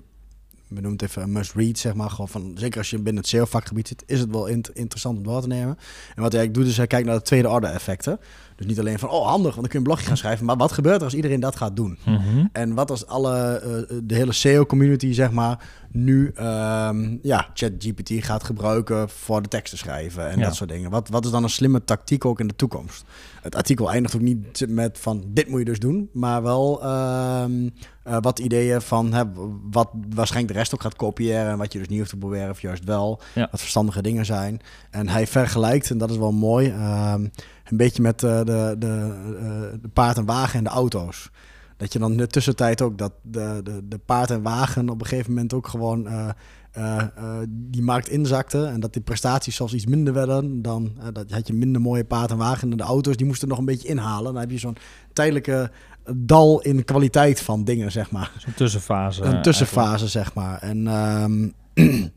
we 0.67 0.73
noemen 0.81 0.91
het 0.91 1.01
even 1.01 1.21
een 1.21 1.31
must-read, 1.31 1.77
zeg 1.77 1.93
maar. 1.93 2.09
Gewoon 2.09 2.27
van, 2.27 2.51
zeker 2.55 2.77
als 2.77 2.89
je 2.89 2.95
binnen 2.97 3.21
het 3.21 3.27
SEO-vakgebied 3.31 3.87
zit, 3.87 4.03
is 4.05 4.19
het 4.19 4.29
wel 4.31 4.47
int- 4.47 4.69
interessant 4.73 5.17
om 5.17 5.23
door 5.23 5.41
te 5.41 5.47
nemen. 5.47 5.77
En 6.15 6.21
wat 6.21 6.31
hij 6.31 6.39
eigenlijk 6.41 6.53
doet, 6.53 6.65
is 6.67 6.77
hij 6.77 6.87
kijkt 6.87 7.05
naar 7.07 7.15
de 7.15 7.21
tweede 7.21 7.49
orde 7.49 7.67
effecten. 7.67 8.19
Dus 8.55 8.65
niet 8.65 8.79
alleen 8.79 8.99
van, 8.99 9.09
oh 9.09 9.27
handig, 9.27 9.55
want 9.55 9.55
dan 9.55 9.63
kun 9.63 9.71
je 9.71 9.77
een 9.77 9.83
blogje 9.83 10.05
gaan 10.07 10.17
schrijven. 10.17 10.45
Maar 10.45 10.57
wat 10.57 10.71
gebeurt 10.71 10.97
er 10.97 11.03
als 11.03 11.13
iedereen 11.13 11.39
dat 11.39 11.55
gaat 11.55 11.75
doen? 11.75 11.97
En 12.51 12.73
wat 12.73 12.89
als 12.89 13.07
alle, 13.07 13.35
eh, 13.89 13.97
de 14.03 14.15
hele 14.15 14.31
SEO-community, 14.31 15.13
zeg 15.13 15.31
maar, 15.31 15.59
nu 15.91 16.31
ehm, 16.35 17.17
ja, 17.21 17.47
ChatGPT 17.53 18.11
gaat 18.25 18.43
gebruiken 18.43 19.09
voor 19.09 19.41
de 19.41 19.47
tekst 19.47 19.71
te 19.71 19.77
schrijven 19.77 20.29
en 20.29 20.39
Ja. 20.39 20.45
dat 20.45 20.55
soort 20.55 20.69
dingen. 20.69 20.89
Wat, 20.89 21.09
wat 21.09 21.25
is 21.25 21.31
dan 21.31 21.43
een 21.43 21.49
slimme 21.49 21.83
tactiek 21.83 22.25
ook 22.25 22.39
in 22.39 22.47
de 22.47 22.55
toekomst? 22.55 23.05
Het 23.47 23.55
artikel 23.55 23.91
eindigt 23.91 24.15
ook 24.15 24.21
niet 24.21 24.65
met 24.69 24.99
van 24.99 25.23
dit 25.27 25.47
moet 25.49 25.59
je 25.59 25.65
dus 25.65 25.79
doen, 25.79 26.09
maar 26.13 26.43
wel 26.43 26.83
ehm, 26.83 27.69
eh, 28.03 28.17
wat 28.21 28.39
ideeën 28.39 28.81
van 28.81 29.13
hè, 29.13 29.23
wat 29.71 29.89
waarschijnlijk 30.09 30.53
de 30.53 30.59
rest 30.59 30.73
ook 30.73 30.81
gaat 30.81 30.95
kopiëren 30.95 31.51
en 31.51 31.57
wat 31.57 31.73
je 31.73 31.79
dus 31.79 31.87
niet 31.87 31.97
hoeft 31.97 32.09
te 32.09 32.17
proberen 32.17 32.49
of 32.49 32.61
juist 32.61 32.83
wel. 32.83 33.21
Ja. 33.35 33.47
Wat 33.51 33.59
verstandige 33.59 34.01
dingen 34.01 34.25
zijn. 34.25 34.59
En 34.91 35.09
hij 35.09 35.27
vergelijkt, 35.27 35.89
en 35.89 35.97
dat 35.97 36.09
is 36.09 36.17
wel 36.17 36.31
mooi, 36.31 36.69
ehm, 36.69 37.21
een 37.65 37.77
beetje 37.77 38.01
met 38.01 38.23
eh, 38.23 38.37
de, 38.37 38.75
de, 38.79 39.15
eh, 39.39 39.79
de 39.81 39.89
paard 39.93 40.17
en 40.17 40.25
wagen 40.25 40.57
en 40.57 40.63
de 40.63 40.69
auto's. 40.69 41.29
Dat 41.77 41.93
je 41.93 41.99
dan 41.99 42.11
in 42.11 42.17
de 42.17 42.27
tussentijd 42.27 42.81
ook 42.81 42.97
dat 42.97 43.13
de, 43.21 43.61
de, 43.63 43.87
de 43.87 43.97
paard 43.97 44.29
en 44.29 44.41
wagen 44.41 44.89
op 44.89 45.01
een 45.01 45.07
gegeven 45.07 45.33
moment 45.33 45.53
ook 45.53 45.67
gewoon 45.67 46.33
eh, 46.77 46.97
eh, 47.15 47.47
die 47.49 47.81
markt 47.81 48.09
inzakte. 48.09 48.65
En 48.65 48.79
dat 48.79 48.93
die 48.93 49.01
prestaties 49.01 49.55
zelfs 49.55 49.73
iets 49.73 49.85
minder 49.85 50.13
werden. 50.13 50.61
Dan 50.61 50.91
eh, 50.99 51.07
dat 51.13 51.31
had 51.31 51.47
je 51.47 51.53
minder 51.53 51.81
mooie 51.81 52.03
paard 52.03 52.31
en 52.31 52.37
wagen. 52.37 52.71
En 52.71 52.77
de 52.77 52.83
auto's 52.83 53.15
die 53.15 53.25
moesten 53.25 53.47
nog 53.47 53.57
een 53.57 53.65
beetje 53.65 53.87
inhalen. 53.87 54.33
Dan 54.33 54.41
heb 54.41 54.51
je 54.51 54.57
zo'n 54.57 54.77
tijdelijke 55.13 55.71
dal 56.15 56.61
in 56.61 56.85
kwaliteit 56.85 57.41
van 57.41 57.63
dingen, 57.63 57.91
zeg 57.91 58.11
maar. 58.11 58.31
Zo'n 58.37 58.53
tussenfase. 58.53 59.23
Een 59.23 59.41
tussenfase, 59.41 60.07
zeg 60.07 60.33
maar. 60.33 60.59
En 60.59 60.87
ehm, 60.87 61.49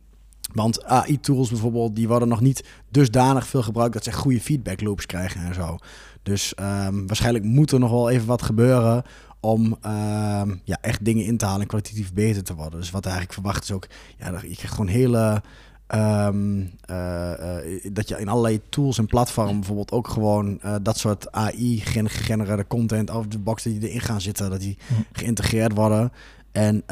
want 0.60 0.84
AI-tools 0.84 1.48
bijvoorbeeld, 1.48 1.96
die 1.96 2.08
worden 2.08 2.28
nog 2.28 2.40
niet 2.40 2.64
dusdanig 2.88 3.46
veel 3.46 3.62
gebruikt 3.62 3.92
dat 3.94 4.04
ze 4.04 4.12
goede 4.12 4.40
feedback 4.40 4.80
loops 4.80 5.06
krijgen 5.06 5.40
en 5.40 5.54
zo. 5.54 5.76
Dus 6.22 6.54
ehm, 6.54 7.06
waarschijnlijk 7.06 7.44
moet 7.44 7.72
er 7.72 7.78
nog 7.78 7.90
wel 7.90 8.10
even 8.10 8.26
wat 8.26 8.42
gebeuren 8.42 9.02
om 9.40 9.76
ehm, 9.80 10.54
ja, 10.64 10.78
echt 10.80 11.04
dingen 11.04 11.24
in 11.24 11.36
te 11.36 11.44
halen 11.44 11.60
en 11.60 11.66
kwalitatief 11.66 12.12
beter 12.12 12.42
te 12.44 12.54
worden. 12.54 12.80
Dus 12.80 12.90
wat 12.90 13.04
eigenlijk 13.04 13.34
verwacht 13.34 13.62
is 13.62 13.72
ook, 13.72 13.86
ja, 14.18 14.26
je 14.26 14.38
krijgt 14.38 14.70
gewoon 14.74 14.86
hele... 14.86 15.42
ehm, 15.86 16.64
eh, 16.80 17.58
eh, 17.58 17.84
dat 17.92 18.08
je 18.08 18.20
in 18.20 18.28
allerlei 18.28 18.60
tools 18.68 18.98
en 18.98 19.06
platformen 19.06 19.56
bijvoorbeeld 19.56 19.92
ook 19.92 20.08
gewoon 20.08 20.60
eh, 20.60 20.74
dat 20.82 20.98
soort 20.98 21.32
AI-gegenereerde 21.32 22.66
content 22.66 23.10
out 23.10 23.20
of 23.24 23.26
the 23.30 23.38
box 23.38 23.62
die 23.62 23.88
erin 23.88 24.00
gaan 24.00 24.20
zitten, 24.20 24.50
dat 24.50 24.60
die 24.60 24.78
Hm. 24.86 24.94
geïntegreerd 25.12 25.74
worden. 25.74 26.12
En 26.52 26.82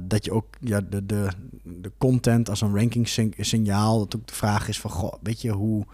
dat 0.00 0.24
je 0.24 0.32
ook 0.32 0.46
ja, 0.60 0.80
de, 0.80 1.06
de, 1.06 1.28
de 1.62 1.92
content 1.98 2.48
als 2.50 2.60
een 2.60 2.76
ranking 2.76 3.08
signaal, 3.38 3.98
dat 3.98 4.16
ook 4.16 4.26
de 4.26 4.34
vraag 4.34 4.68
is 4.68 4.80
van, 4.80 4.90
goh, 4.90 5.14
weet 5.22 5.40
je, 5.40 5.50
hoe, 5.50 5.84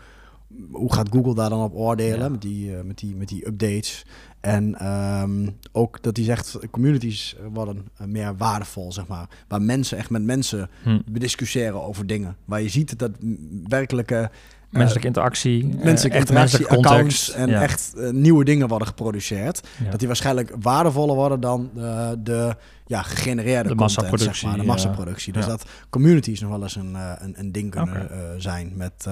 hoe 0.70 0.92
gaat 0.92 1.08
Google 1.12 1.34
daar 1.34 1.50
dan 1.50 1.62
op 1.62 1.74
oordelen 1.74 2.20
Ja. 2.20 2.28
met, 2.28 2.40
die, 2.42 2.76
eh, 2.76 2.82
met, 2.82 2.98
die, 2.98 3.16
met 3.16 3.28
die 3.28 3.46
updates? 3.46 4.04
En 4.40 4.74
ehm, 4.78 5.48
ook 5.72 6.02
dat 6.02 6.16
hij 6.16 6.24
zegt, 6.26 6.58
communities 6.70 7.36
worden 7.52 7.86
eh, 7.96 8.06
meer 8.06 8.36
waardevol, 8.36 8.92
zeg 8.92 9.06
maar. 9.06 9.28
Waar 9.48 9.62
mensen 9.62 9.98
echt 9.98 10.10
met 10.10 10.22
mensen 10.22 10.70
Hm. 10.82 10.98
bediscussiëren 11.10 11.82
over 11.82 12.06
dingen. 12.06 12.36
Waar 12.44 12.62
je 12.62 12.68
ziet 12.68 12.98
dat 12.98 13.10
werkelijke 13.66 14.16
eh, 14.16 14.28
Menselijke 14.78 15.06
interactie. 15.06 15.64
menselijke 15.66 16.18
echt 16.18 16.28
interactie, 16.28 16.66
accounts 16.66 17.32
en 17.32 17.48
Ja. 17.48 17.62
echt 17.62 17.92
nieuwe 18.12 18.44
dingen 18.44 18.68
worden 18.68 18.88
geproduceerd. 18.88 19.60
Ja. 19.84 19.90
Dat 19.90 19.98
die 19.98 20.06
waarschijnlijk 20.08 20.52
waardevoller 20.60 21.14
worden 21.14 21.40
dan 21.40 21.70
de 22.22 22.56
ja, 22.86 23.02
gegenereerde 23.02 23.68
De 23.68 23.74
content, 23.74 23.78
massaproductie, 23.80 24.34
zeg 24.34 24.50
maar, 24.50 24.58
de 24.60 24.66
massaproductie. 24.66 25.32
Dus 25.32 25.46
dat 25.46 25.64
communities 25.90 26.40
nog 26.40 26.50
wel 26.50 26.62
eens 26.62 26.76
een, 26.76 26.94
een, 26.94 27.34
een 27.38 27.52
ding 27.52 27.70
kunnen 27.70 28.08
zijn 28.42 28.72
met 28.76 29.06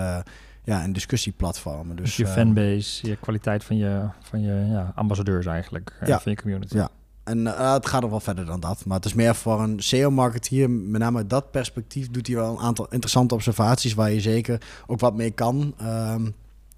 ja, 0.70 0.84
een 0.84 0.92
discussieplatformen. 0.92 1.96
Dus, 1.96 2.04
Dus 2.04 2.16
je 2.16 2.24
eh, 2.24 2.32
fanbase, 2.32 3.06
je 3.08 3.16
kwaliteit 3.16 3.64
van 3.64 3.76
je, 3.76 4.02
van 4.20 4.40
je 4.40 4.66
ja, 4.70 4.92
ambassadeurs 4.94 5.46
eigenlijk, 5.46 5.96
eh, 6.00 6.08
Ja. 6.08 6.20
van 6.20 6.32
je 6.32 6.38
community. 6.42 6.76
Ja. 6.76 6.88
En 7.24 7.46
eh, 7.46 7.72
het 7.72 7.86
gaat 7.86 8.00
nog 8.00 8.10
wel 8.10 8.20
verder 8.20 8.44
dan 8.46 8.60
dat. 8.60 8.84
Maar 8.84 8.96
het 8.96 9.04
is 9.04 9.14
meer 9.14 9.34
voor 9.34 9.60
een 9.60 9.82
SEO-marketeer, 9.82 10.70
met 10.70 11.00
name 11.00 11.18
uit 11.18 11.30
dat 11.30 11.50
perspectief, 11.50 12.10
doet 12.10 12.26
hij 12.26 12.36
wel 12.36 12.50
een 12.52 12.58
aantal 12.64 12.84
interessante 12.90 13.34
observaties 13.34 13.94
waar 13.94 14.10
je 14.10 14.20
zeker 14.20 14.60
ook 14.86 15.00
wat 15.00 15.14
mee 15.16 15.30
kan. 15.30 15.74
Ehm, 15.78 16.30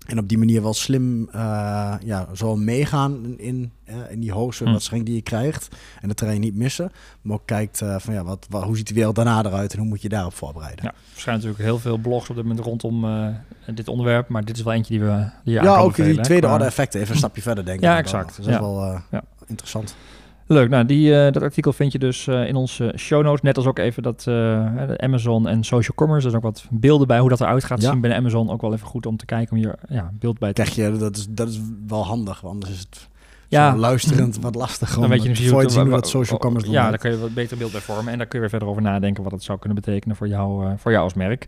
en 0.07 0.19
op 0.19 0.29
die 0.29 0.39
manier 0.39 0.63
wel 0.63 0.75
slim 0.75 1.29
eh, 1.33 1.95
ja, 2.05 2.29
zo 2.35 2.57
meegaan 2.57 3.25
in, 3.25 3.39
in, 3.39 3.73
eh, 3.85 3.97
in 4.11 4.21
die 4.21 4.33
hoogste 4.33 4.65
Hm. 4.91 5.03
die 5.03 5.15
je 5.15 5.23
krijgt. 5.23 5.69
En 6.01 6.09
dat 6.09 6.17
terrein 6.17 6.41
niet 6.41 6.55
missen. 6.55 6.93
Maar 7.23 7.37
ook 7.37 7.47
kijkt 7.47 7.81
eh, 7.81 7.97
van 7.99 8.15
ja, 8.15 8.25
wat, 8.25 8.47
wat, 8.51 8.63
hoe 8.63 8.77
ziet 8.77 8.89
de 8.89 8.95
wereld 8.95 9.15
daarna 9.15 9.45
eruit 9.45 9.73
en 9.73 9.79
hoe 9.79 9.89
moet 9.89 10.03
je 10.03 10.09
daarop 10.09 10.35
voorbereiden. 10.35 10.85
Ja, 10.85 10.91
er 11.15 11.21
zijn 11.21 11.35
natuurlijk 11.35 11.63
heel 11.63 11.79
veel 11.79 11.97
blogs 11.99 12.31
op 12.31 12.37
dit 12.37 12.45
moment 12.45 12.65
rondom 12.65 13.07
dit 13.75 13.89
onderwerp, 13.89 14.29
maar 14.29 14.45
dit 14.45 14.57
is 14.57 14.63
wel 14.63 14.73
eentje 14.73 14.99
die 14.99 15.03
we 15.09 15.25
die 15.45 15.55
Ja, 15.55 15.77
ook 15.77 15.95
die 15.95 16.21
tweede 16.21 16.47
orde 16.49 16.65
effecten. 16.65 17.01
Even 17.01 17.13
een 17.13 17.19
stapje 17.19 17.43
verder 17.43 17.65
denken. 17.65 17.89
Ja, 17.89 17.97
exact. 17.99 18.27
Dus 18.27 18.37
dat 18.37 18.47
is 18.47 18.53
Ja. 18.53 18.61
wel 18.61 19.01
Ja. 19.11 19.23
interessant. 19.47 19.95
Leuk, 20.53 20.69
nou 20.71 20.85
die, 20.87 21.15
eh, 21.25 21.33
dat 21.33 21.43
artikel 21.43 21.73
vind 21.73 21.93
je 21.93 21.99
dus 21.99 22.27
eh, 22.27 22.47
in 22.49 22.55
onze 22.57 22.93
show 22.97 23.23
notes. 23.23 23.41
Net 23.41 23.57
als 23.57 23.67
ook 23.67 23.79
even 23.79 24.03
dat 24.03 24.25
eh, 24.29 24.91
Amazon 24.97 25.49
en 25.49 25.65
social 25.65 25.97
commerce. 25.97 26.25
Er 26.25 26.31
zijn 26.33 26.45
ook 26.45 26.53
wat 26.53 26.67
beelden 26.71 27.07
bij 27.07 27.19
hoe 27.19 27.29
dat 27.29 27.41
eruit 27.41 27.65
gaat 27.65 27.83
Ja. 27.83 27.91
zien 27.91 28.01
binnen 28.01 28.19
Amazon. 28.19 28.51
Ook 28.51 28.61
wel 28.61 28.73
even 28.75 28.87
goed 28.87 29.07
om 29.07 29.17
te 29.17 29.25
kijken 29.25 29.57
om 29.57 29.63
je 29.63 29.75
ja, 29.89 30.11
beeld 30.19 30.39
bij 30.39 30.53
te 30.53 30.63
Krijg 30.63 30.77
je, 30.77 30.97
dat 30.99 31.17
is, 31.17 31.27
dat 31.31 31.49
is 31.49 31.61
wel 31.87 32.05
handig, 32.05 32.41
want 32.41 32.55
anders 32.55 32.73
is 32.73 32.79
het 32.79 33.09
Ja. 33.49 33.77
luisterend 33.77 34.39
wat 34.41 34.55
lastig. 34.55 34.95
Dan 34.99 35.09
weet 35.09 35.23
je 35.23 35.29
hoe 35.29 35.61
je 35.61 35.67
te 35.67 35.73
zien 35.73 35.83
wa- 35.83 35.89
hoe 35.91 36.01
dat 36.01 36.09
social 36.09 36.39
commerce 36.39 36.71
Ja, 36.71 36.81
doet. 36.81 36.91
daar 36.91 36.99
kun 36.99 37.11
je 37.11 37.19
wat 37.19 37.35
beter 37.35 37.57
beeld 37.57 37.73
bij 37.73 37.81
vormen. 37.81 38.13
En 38.13 38.19
daar 38.19 38.27
kun 38.27 38.35
je 38.35 38.41
weer 38.41 38.51
verder 38.51 38.69
over 38.69 38.83
nadenken 38.83 39.23
wat 39.23 39.33
het 39.33 39.43
zou 39.43 39.59
kunnen 39.59 39.79
betekenen 39.85 40.17
voor 40.17 40.29
jou, 40.29 40.75
voor 40.77 40.91
jou 40.91 41.05
als 41.05 41.15
merk. 41.15 41.45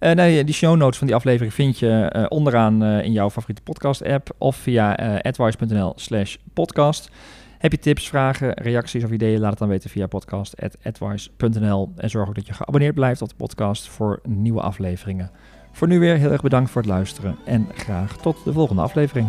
Nee, 0.00 0.44
die 0.44 0.54
show 0.54 0.76
notes 0.76 0.98
van 0.98 1.06
die 1.06 1.16
aflevering 1.16 1.54
vind 1.54 1.78
je 1.78 2.26
onderaan 2.28 2.82
in 2.84 3.12
jouw 3.12 3.30
favoriete 3.30 3.62
podcast 3.62 4.04
app 4.04 4.28
of 4.38 4.56
via 4.56 4.94
advice.nl 5.22 5.92
slash 5.96 6.36
podcast. 6.54 7.10
Heb 7.58 7.72
je 7.72 7.78
tips, 7.78 8.08
vragen, 8.08 8.52
reacties 8.54 9.04
of 9.04 9.10
ideeën? 9.10 9.40
Laat 9.40 9.50
het 9.50 9.58
dan 9.58 9.68
weten 9.68 9.90
via 9.90 10.06
podcast.advice.nl. 10.06 11.92
En 11.96 12.10
zorg 12.10 12.28
ook 12.28 12.34
dat 12.34 12.46
je 12.46 12.52
geabonneerd 12.52 12.94
blijft 12.94 13.22
op 13.22 13.28
de 13.28 13.34
podcast 13.34 13.88
voor 13.88 14.20
nieuwe 14.22 14.60
afleveringen. 14.60 15.30
Voor 15.72 15.88
nu 15.88 15.98
weer 15.98 16.16
heel 16.16 16.30
erg 16.30 16.42
bedankt 16.42 16.70
voor 16.70 16.82
het 16.82 16.90
luisteren 16.90 17.36
en 17.44 17.68
graag 17.74 18.16
tot 18.16 18.44
de 18.44 18.52
volgende 18.52 18.82
aflevering. 18.82 19.28